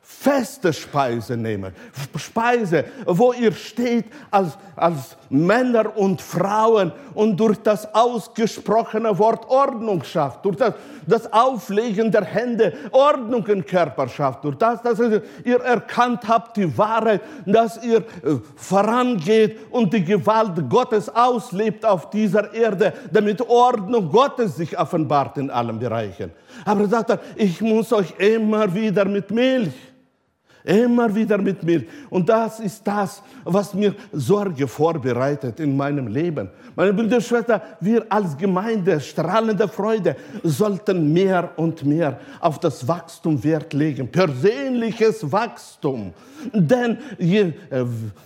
feste 0.05 0.73
Speise 0.73 1.37
nehmen. 1.37 1.73
Speise, 2.17 2.85
wo 3.07 3.33
ihr 3.33 3.53
steht 3.53 4.07
als, 4.31 4.59
als 4.77 5.17
Männer 5.35 5.97
und 5.97 6.23
Frauen 6.23 6.93
und 7.15 7.39
durch 7.39 7.59
das 7.59 7.93
ausgesprochene 7.95 9.19
Wort 9.19 9.49
Ordnung 9.49 10.03
schafft, 10.05 10.45
durch 10.45 10.57
das, 10.57 10.75
das 11.07 11.33
Auflegen 11.33 12.11
der 12.11 12.25
Hände 12.25 12.73
Ordnung 12.93 13.47
im 13.49 13.65
Körper 13.65 14.09
schafft, 14.09 14.45
durch 14.45 14.57
das, 14.57 14.81
dass 14.83 15.01
ihr 15.01 15.61
erkannt 15.61 16.27
habt 16.29 16.57
die 16.57 16.79
Wahrheit, 16.79 17.21
dass 17.45 17.83
ihr 17.85 17.99
äh, 17.99 18.03
vorangeht 18.57 19.59
und 19.71 19.93
die 19.93 20.05
Gewalt 20.05 20.53
Gottes 20.71 21.09
auslebt 21.09 21.85
auf 21.85 22.11
dieser 22.11 22.53
Erde, 22.55 22.93
damit 23.13 23.41
Ordnung 23.49 24.11
Gottes 24.11 24.57
sich 24.57 24.79
offenbart 24.79 25.39
in 25.39 25.51
allen 25.51 25.79
Bereichen. 25.79 26.31
Aber 26.65 26.87
sagt 26.87 27.11
er, 27.11 27.21
ich 27.37 27.61
muss 27.61 27.93
euch 27.93 28.15
immer 28.19 28.73
wieder 28.73 29.05
mit 29.05 29.31
Milch 29.31 29.73
Immer 30.65 31.15
wieder 31.15 31.37
mit 31.37 31.63
mir. 31.63 31.85
Und 32.09 32.27
das 32.27 32.59
ist 32.59 32.87
das, 32.87 33.23
was 33.45 33.75
mir 33.75 33.95
Sorge 34.13 34.67
vorbereitet 34.67 35.61
in 35.61 35.77
meinem 35.77 36.07
Leben. 36.07 36.49
Meine 36.75 36.95
Brüder 36.95 37.17
und 37.17 37.23
Schwestern, 37.23 37.61
wir 37.81 38.07
als 38.09 38.35
Gemeinde, 38.35 38.99
strahlende 38.99 39.69
Freude, 39.69 40.17
sollten 40.43 41.13
mehr 41.13 41.51
und 41.57 41.85
mehr 41.85 42.19
auf 42.41 42.59
das 42.61 42.89
Wachstum 42.89 43.45
Wert 43.45 43.75
legen. 43.75 44.11
Persönliches 44.11 45.31
Wachstum. 45.31 46.15
Denn 46.51 46.97
je 47.19 47.53
äh, 47.69 47.85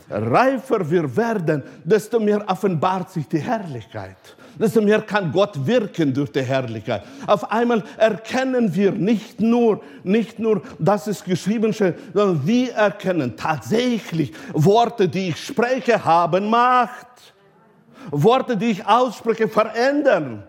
reifer 0.09 0.89
wir 0.89 1.17
werden, 1.17 1.65
desto 1.83 2.21
mehr 2.21 2.45
offenbart 2.47 3.11
sich 3.11 3.27
die 3.27 3.41
Herrlichkeit 3.41 4.37
desto 4.59 4.81
mehr 4.81 5.03
kann 5.03 5.33
Gott 5.33 5.67
wirken 5.67 6.13
durch 6.13 6.33
die 6.33 6.43
Herrlichkeit. 6.43 7.03
Auf 7.27 7.51
einmal 7.51 7.83
erkennen 7.97 8.75
wir 8.75 8.93
nicht 8.93 9.41
nur, 9.41 9.81
nicht 10.03 10.39
nur, 10.39 10.63
dass 10.79 11.07
es 11.07 11.23
geschrieben 11.23 11.73
steht, 11.73 11.97
sondern 12.13 12.47
wir 12.47 12.73
erkennen 12.75 13.37
tatsächlich 13.37 14.33
Worte, 14.53 15.09
die 15.09 15.29
ich 15.29 15.45
spreche, 15.45 16.05
haben 16.05 16.51
Macht. 16.51 17.07
Worte, 18.11 18.57
die 18.57 18.71
ich 18.71 18.87
ausspreche, 18.87 19.49
verändern. 19.49 20.45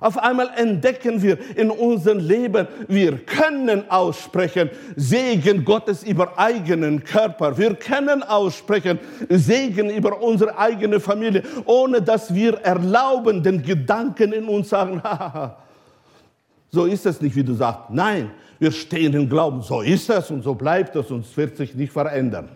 Auf 0.00 0.16
einmal 0.16 0.50
entdecken 0.56 1.20
wir 1.20 1.38
in 1.56 1.70
unserem 1.70 2.18
Leben, 2.18 2.66
wir 2.88 3.18
können 3.18 3.88
aussprechen 3.90 4.70
Segen 4.96 5.62
Gottes 5.62 6.02
über 6.02 6.38
eigenen 6.38 7.04
Körper. 7.04 7.56
Wir 7.58 7.74
können 7.74 8.22
aussprechen 8.22 8.98
Segen 9.28 9.90
über 9.90 10.22
unsere 10.22 10.58
eigene 10.58 11.00
Familie, 11.00 11.42
ohne 11.66 12.00
dass 12.00 12.34
wir 12.34 12.54
erlauben, 12.60 13.42
den 13.42 13.62
Gedanken 13.62 14.32
in 14.32 14.46
uns 14.46 14.70
sagen, 14.70 15.02
so 16.70 16.86
ist 16.86 17.04
es 17.04 17.20
nicht, 17.20 17.36
wie 17.36 17.44
du 17.44 17.52
sagst. 17.52 17.90
Nein, 17.90 18.30
wir 18.58 18.72
stehen 18.72 19.12
im 19.12 19.28
Glauben, 19.28 19.60
so 19.60 19.82
ist 19.82 20.08
es 20.08 20.30
und 20.30 20.42
so 20.42 20.54
bleibt 20.54 20.96
es 20.96 21.10
und 21.10 21.26
es 21.26 21.36
wird 21.36 21.58
sich 21.58 21.74
nicht 21.74 21.92
verändern. 21.92 22.48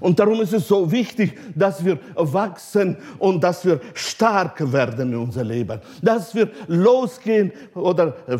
Und 0.00 0.18
darum 0.18 0.40
ist 0.40 0.52
es 0.52 0.68
so 0.68 0.90
wichtig, 0.90 1.38
dass 1.54 1.84
wir 1.84 1.98
wachsen 2.14 2.96
und 3.18 3.42
dass 3.42 3.64
wir 3.64 3.80
stark 3.94 4.72
werden 4.72 5.12
in 5.12 5.18
unser 5.18 5.44
Leben. 5.44 5.80
Dass 6.02 6.34
wir 6.34 6.50
losgehen 6.66 7.52
oder 7.74 8.14
äh, 8.26 8.36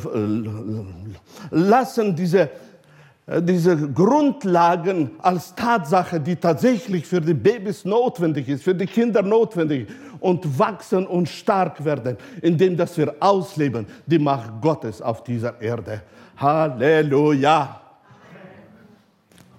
lassen 1.51 2.15
diese, 2.15 2.51
äh, 3.27 3.43
diese 3.43 3.77
Grundlagen 3.93 5.13
als 5.19 5.55
Tatsache, 5.55 6.21
die 6.21 6.37
tatsächlich 6.37 7.07
für 7.07 7.21
die 7.21 7.35
Babys 7.35 7.85
notwendig 7.85 8.49
ist, 8.49 8.65
für 8.65 8.75
die 8.75 8.87
Kinder 8.87 9.23
notwendig 9.23 9.89
ist, 9.89 9.97
und 10.21 10.59
wachsen 10.59 11.07
und 11.07 11.29
stark 11.29 11.85
werden, 11.85 12.17
indem 12.43 12.77
dass 12.77 12.97
wir 12.97 13.15
ausleben 13.21 13.87
die 14.07 14.19
Macht 14.19 14.61
Gottes 14.61 15.01
auf 15.03 15.23
dieser 15.23 15.61
Erde. 15.61 16.03
Halleluja. 16.37 17.81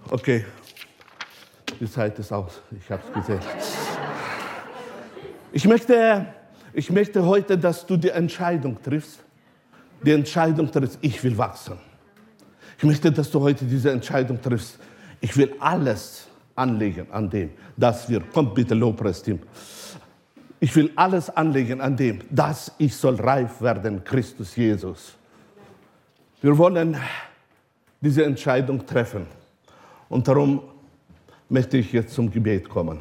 Okay. 0.09 0.45
Die 1.79 1.89
Zeit 1.89 2.17
ist 2.19 2.31
aus. 2.31 2.61
Ich 2.79 2.89
habe 2.89 3.01
es 3.07 3.13
gesehen. 3.13 3.39
Ich 5.51 5.65
möchte, 5.65 6.25
ich 6.73 6.89
möchte 6.89 7.25
heute, 7.25 7.57
dass 7.57 7.85
du 7.85 7.97
die 7.97 8.09
Entscheidung 8.09 8.81
triffst. 8.81 9.19
Die 10.01 10.11
Entscheidung 10.11 10.71
triffst, 10.71 10.99
ich 11.01 11.23
will 11.23 11.37
wachsen. 11.37 11.77
Ich 12.77 12.83
möchte, 12.83 13.11
dass 13.11 13.31
du 13.31 13.41
heute 13.41 13.65
diese 13.65 13.91
Entscheidung 13.91 14.41
triffst. 14.41 14.79
Ich 15.19 15.35
will 15.35 15.55
alles 15.59 16.27
anlegen 16.55 17.07
an 17.11 17.29
dem, 17.29 17.51
dass 17.75 18.07
wir, 18.09 18.21
kommt 18.21 18.53
bitte 18.53 18.75
Lobpreisteam. 18.75 19.39
Ich 20.59 20.75
will 20.75 20.91
alles 20.95 21.29
anlegen 21.29 21.81
an 21.81 21.95
dem, 21.95 22.19
dass 22.29 22.71
ich 22.77 22.95
soll 22.95 23.15
reif 23.15 23.61
werden, 23.61 24.03
Christus 24.03 24.55
Jesus. 24.55 25.15
Wir 26.41 26.57
wollen 26.57 26.97
diese 28.01 28.25
Entscheidung 28.25 28.85
treffen. 28.85 29.25
Und 30.09 30.27
darum 30.27 30.61
möchte 31.49 31.77
ich 31.77 31.91
jetzt 31.91 32.13
zum 32.13 32.31
Gebet 32.31 32.69
kommen. 32.69 32.99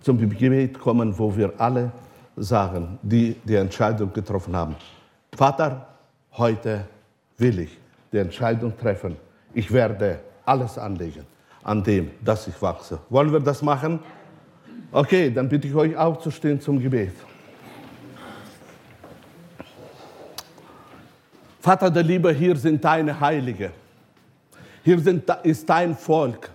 Zum 0.00 0.18
Gebet 0.18 0.78
kommen, 0.78 1.16
wo 1.18 1.36
wir 1.36 1.52
alle 1.58 1.92
sagen, 2.36 2.98
die 3.02 3.36
die 3.44 3.56
Entscheidung 3.56 4.12
getroffen 4.12 4.56
haben. 4.56 4.76
Vater, 5.34 5.86
heute 6.32 6.86
will 7.38 7.60
ich 7.60 7.78
die 8.12 8.18
Entscheidung 8.18 8.76
treffen. 8.76 9.16
Ich 9.54 9.72
werde 9.72 10.20
alles 10.44 10.78
anlegen 10.78 11.24
an 11.62 11.82
dem, 11.82 12.10
dass 12.24 12.46
ich 12.48 12.60
wachse. 12.60 12.98
Wollen 13.08 13.32
wir 13.32 13.40
das 13.40 13.62
machen? 13.62 14.00
Okay, 14.90 15.30
dann 15.30 15.48
bitte 15.48 15.68
ich 15.68 15.74
euch 15.74 15.96
aufzustehen 15.96 16.60
zum 16.60 16.80
Gebet. 16.80 17.12
Vater 21.60 21.90
der 21.90 22.02
Liebe, 22.02 22.32
hier 22.32 22.56
sind 22.56 22.84
deine 22.84 23.18
Heilige. 23.18 23.70
Hier 24.82 24.98
sind, 24.98 25.30
ist 25.44 25.68
dein 25.70 25.96
Volk. 25.96 26.50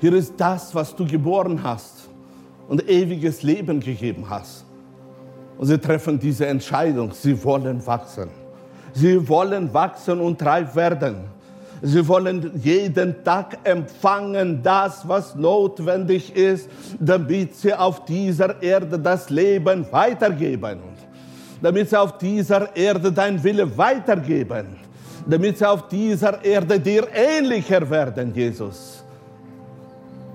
Hier 0.00 0.12
ist 0.12 0.34
das, 0.36 0.74
was 0.74 0.94
du 0.94 1.06
geboren 1.06 1.62
hast 1.62 2.08
und 2.68 2.88
ewiges 2.88 3.42
Leben 3.42 3.80
gegeben 3.80 4.28
hast. 4.28 4.64
Und 5.56 5.66
sie 5.66 5.78
treffen 5.78 6.18
diese 6.18 6.46
Entscheidung. 6.46 7.12
Sie 7.12 7.42
wollen 7.44 7.84
wachsen. 7.86 8.28
Sie 8.92 9.28
wollen 9.28 9.72
wachsen 9.72 10.20
und 10.20 10.44
reif 10.44 10.74
werden. 10.74 11.16
Sie 11.82 12.06
wollen 12.08 12.50
jeden 12.62 13.22
Tag 13.24 13.58
empfangen 13.64 14.62
das, 14.62 15.06
was 15.06 15.34
notwendig 15.34 16.34
ist, 16.34 16.68
damit 16.98 17.54
sie 17.56 17.74
auf 17.74 18.04
dieser 18.04 18.62
Erde 18.62 18.98
das 18.98 19.28
Leben 19.30 19.86
weitergeben. 19.90 20.78
Damit 21.60 21.90
sie 21.90 22.00
auf 22.00 22.18
dieser 22.18 22.74
Erde 22.74 23.12
dein 23.12 23.42
Wille 23.42 23.76
weitergeben. 23.76 24.66
Damit 25.26 25.58
sie 25.58 25.68
auf 25.68 25.88
dieser 25.88 26.42
Erde 26.44 26.80
dir 26.80 27.06
ähnlicher 27.14 27.88
werden, 27.88 28.34
Jesus. 28.34 29.03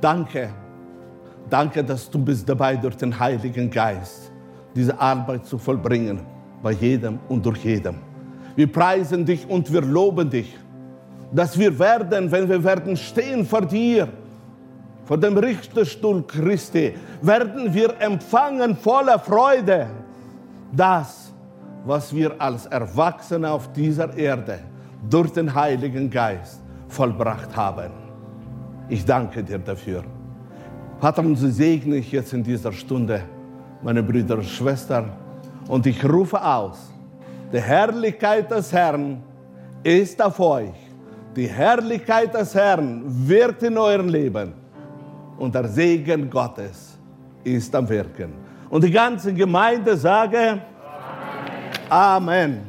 Danke. 0.01 0.49
Danke, 1.49 1.83
dass 1.83 2.09
du 2.09 2.19
bist 2.19 2.47
dabei, 2.47 2.75
durch 2.75 2.95
den 2.95 3.17
Heiligen 3.17 3.69
Geist 3.69 4.31
diese 4.75 4.99
Arbeit 4.99 5.45
zu 5.45 5.57
vollbringen, 5.57 6.21
bei 6.61 6.71
jedem 6.71 7.19
und 7.27 7.45
durch 7.45 7.63
jedem. 7.65 7.95
Wir 8.55 8.71
preisen 8.71 9.25
dich 9.25 9.49
und 9.49 9.71
wir 9.71 9.81
loben 9.81 10.29
dich, 10.29 10.57
dass 11.31 11.57
wir 11.57 11.77
werden, 11.77 12.31
wenn 12.31 12.47
wir 12.47 12.63
werden 12.63 12.95
stehen 12.95 13.45
vor 13.45 13.61
dir, 13.61 14.07
vor 15.05 15.17
dem 15.17 15.37
Richterstuhl 15.37 16.23
Christi, 16.23 16.93
werden 17.21 17.73
wir 17.73 17.99
empfangen 17.99 18.75
voller 18.75 19.17
Freude 19.17 19.87
das, 20.71 21.33
was 21.85 22.13
wir 22.13 22.39
als 22.39 22.65
Erwachsene 22.67 23.49
auf 23.49 23.71
dieser 23.73 24.15
Erde 24.15 24.59
durch 25.09 25.31
den 25.31 25.53
Heiligen 25.53 26.09
Geist 26.09 26.61
vollbracht 26.87 27.55
haben. 27.55 28.08
Ich 28.89 29.05
danke 29.05 29.43
dir 29.43 29.59
dafür. 29.59 30.03
Vater, 30.99 31.21
und 31.21 31.35
so 31.35 31.47
segne 31.47 31.97
ich 31.97 32.11
jetzt 32.11 32.33
in 32.33 32.43
dieser 32.43 32.71
Stunde 32.71 33.21
meine 33.83 34.01
Brüder 34.01 34.35
und 34.35 34.45
Schwestern 34.45 35.11
und 35.67 35.85
ich 35.85 36.03
rufe 36.03 36.43
aus, 36.43 36.91
die 37.53 37.61
Herrlichkeit 37.61 38.49
des 38.51 38.73
Herrn 38.73 39.23
ist 39.83 40.21
auf 40.21 40.39
euch. 40.39 40.73
Die 41.35 41.47
Herrlichkeit 41.47 42.33
des 42.33 42.53
Herrn 42.55 43.03
wird 43.05 43.61
in 43.63 43.77
eurem 43.77 44.09
Leben 44.09 44.53
und 45.37 45.53
der 45.53 45.67
Segen 45.67 46.29
Gottes 46.29 46.97
ist 47.43 47.73
am 47.75 47.87
Wirken. 47.87 48.33
Und 48.69 48.83
die 48.83 48.91
ganze 48.91 49.33
Gemeinde 49.33 49.95
sage 49.95 50.61
Amen. 51.89 52.49
Amen. 52.49 52.68